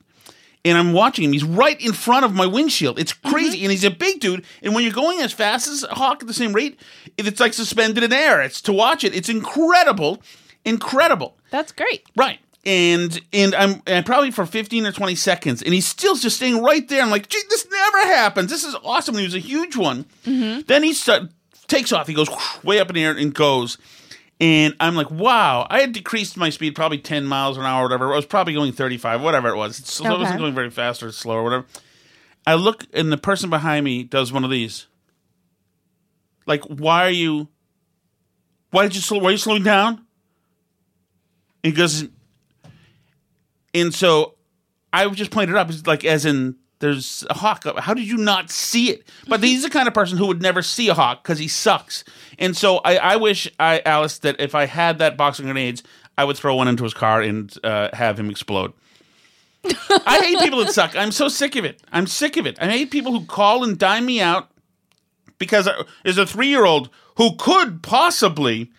[0.66, 1.34] and I'm watching him.
[1.34, 2.98] He's right in front of my windshield.
[3.00, 4.46] It's crazy, and he's a big dude.
[4.64, 6.80] And when you're going as fast as a hawk at the same rate,
[7.18, 8.42] it's like suspended in air.
[8.42, 9.14] It's to watch it.
[9.16, 10.22] It's incredible,
[10.66, 11.38] incredible.
[11.52, 12.04] That's great.
[12.16, 12.40] Right.
[12.66, 16.62] and and I'm and probably for 15 or 20 seconds, and he's still just staying
[16.62, 17.02] right there.
[17.02, 18.50] I'm like, gee, this never happens.
[18.52, 19.16] This is awesome.
[19.16, 20.06] And he was a huge one.
[20.26, 20.62] Mm-hmm.
[20.68, 21.24] Then he start,
[21.70, 22.08] takes off.
[22.08, 22.30] He goes
[22.64, 23.78] way up in the air and goes.
[24.42, 25.68] And I'm like, wow.
[25.70, 28.14] I had decreased my speed probably 10 miles an hour or whatever.
[28.14, 29.78] I was probably going 35, whatever it was.
[29.78, 30.20] So I Okay.
[30.20, 31.66] wasn't going very fast or slow or whatever.
[32.48, 34.88] I look, and the person behind me does one of these.
[36.46, 37.50] Like, why are you?
[38.72, 39.20] Why did you slow?
[39.20, 40.06] Why are you slowing down?
[41.64, 42.08] And he goes,
[43.74, 44.36] and so
[44.94, 47.64] I was just pointed it up, like as in there's a hawk.
[47.78, 49.08] How did you not see it?
[49.28, 52.04] But he's the kind of person who would never see a hawk because he sucks.
[52.38, 55.84] And so I, I wish I Alice that if I had that box of grenades,
[56.18, 58.74] I would throw one into his car and uh, have him explode.
[59.66, 60.96] I hate people that suck.
[60.96, 61.82] I'm so sick of it.
[61.92, 62.58] I'm sick of it.
[62.62, 64.50] I hate people who call and dime me out
[65.38, 65.68] because
[66.04, 68.72] there's a three year old who could possibly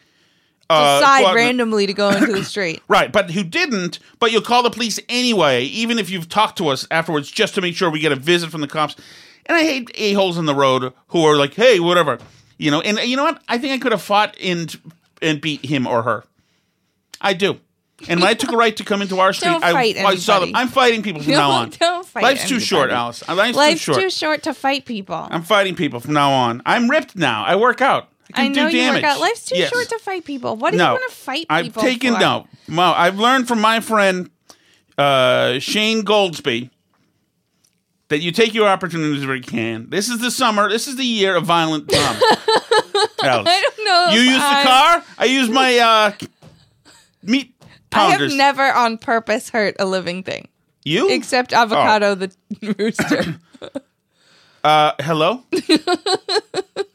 [0.70, 2.82] uh, Decide and- randomly to go into the street.
[2.88, 6.68] Right, but who didn't, but you'll call the police anyway, even if you've talked to
[6.68, 8.96] us afterwards, just to make sure we get a visit from the cops.
[9.46, 12.18] And I hate a-holes in the road who are like, hey, whatever.
[12.58, 13.42] You know, and you know what?
[13.48, 14.78] I think I could have fought and
[15.22, 16.24] and beat him or her.
[17.20, 17.58] I do.
[18.08, 20.40] And when I took a right to come into our street, I, fight I, saw
[20.40, 20.52] them.
[20.54, 21.70] I'm fighting people from Don't- now on.
[21.70, 22.90] don't fight Life's too short.
[22.90, 23.26] Alice.
[23.28, 24.00] Life's, Life's too short.
[24.02, 25.26] too short to fight people.
[25.30, 26.62] I'm fighting people from now on.
[26.64, 27.44] I'm ripped now.
[27.44, 28.08] I work out.
[28.34, 29.02] I I know you damage.
[29.02, 29.20] work out.
[29.20, 29.70] Life's too Yes.
[29.70, 30.56] short to fight people.
[30.56, 32.20] What do no, you want to fight I've people taken for?
[32.20, 32.46] no.
[32.68, 34.30] Well, I've learned from my friend
[34.98, 36.70] uh, Shane Goldsby
[38.08, 39.88] that you take your opportunities where you can.
[39.90, 40.68] This is the summer.
[40.68, 41.92] This is the year of violent.
[41.94, 42.22] Alice.
[43.22, 44.08] I don't know.
[44.12, 45.04] You use the car.
[45.18, 46.12] I use my uh,
[47.22, 48.32] meat I pounders.
[48.32, 50.48] have never on purpose hurt a living thing.
[50.84, 51.10] You?
[51.10, 52.32] Except avocado the
[52.78, 53.36] rooster.
[54.62, 55.42] Uh, hello.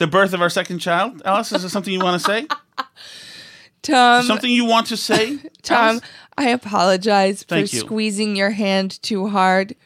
[0.00, 1.52] the birth of our second child, Alice.
[1.52, 2.46] Is there something you want to say?
[3.82, 6.00] Tom, something you want to say, Tom, Alice?
[6.36, 7.80] I apologize Thank for you.
[7.82, 9.76] squeezing your hand too hard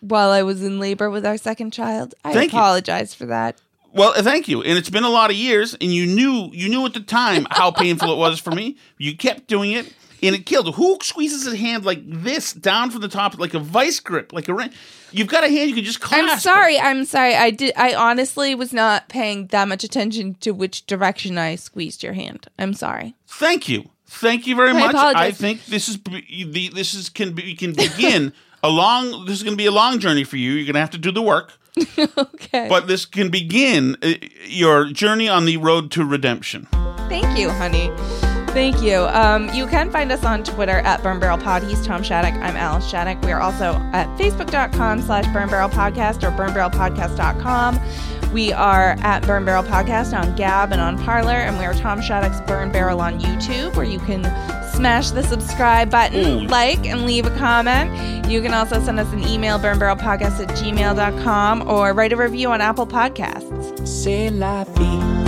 [0.00, 2.14] while I was in labor with our second child.
[2.24, 2.58] I Thank you.
[2.58, 3.60] apologize for that.
[3.92, 4.62] Well, thank you.
[4.62, 7.46] And it's been a lot of years, and you knew you knew at the time
[7.50, 8.76] how painful it was for me.
[8.96, 9.92] You kept doing it,
[10.22, 10.74] and it killed.
[10.74, 14.48] Who squeezes his hand like this down from the top, like a vice grip, like
[14.48, 14.70] a ring?
[15.10, 16.30] You've got a hand you can just clasp.
[16.32, 16.78] I'm sorry.
[16.78, 17.34] I'm sorry.
[17.34, 17.72] I did.
[17.76, 22.46] I honestly was not paying that much attention to which direction I squeezed your hand.
[22.58, 23.14] I'm sorry.
[23.26, 24.94] Thank you, thank you very I much.
[24.94, 25.38] I apologize.
[25.38, 29.24] think this is the this is can be can begin a long.
[29.24, 30.52] This is going to be a long journey for you.
[30.52, 31.52] You're going to have to do the work.
[32.18, 32.66] okay.
[32.68, 34.14] But this can begin uh,
[34.44, 36.66] your journey on the road to redemption.
[37.08, 37.90] Thank you, honey.
[38.58, 39.02] Thank you.
[39.02, 41.62] Um, you can find us on Twitter at Burn Barrel Pod.
[41.62, 42.34] He's Tom Shattuck.
[42.34, 43.22] I'm Alice Shattuck.
[43.22, 48.32] We are also at facebook.com slash Burn Barrel Podcast or burnbarrelpodcast.com.
[48.32, 52.02] We are at Burn Barrel Podcast on Gab and on Parler, and we are Tom
[52.02, 54.24] Shattuck's Burn Barrel on YouTube, where you can
[54.72, 56.48] smash the subscribe button, Ooh.
[56.48, 58.28] like, and leave a comment.
[58.28, 62.60] You can also send us an email, burnbarrelpodcast at gmail.com, or write a review on
[62.60, 63.86] Apple Podcasts.
[63.86, 65.27] C'est la vie.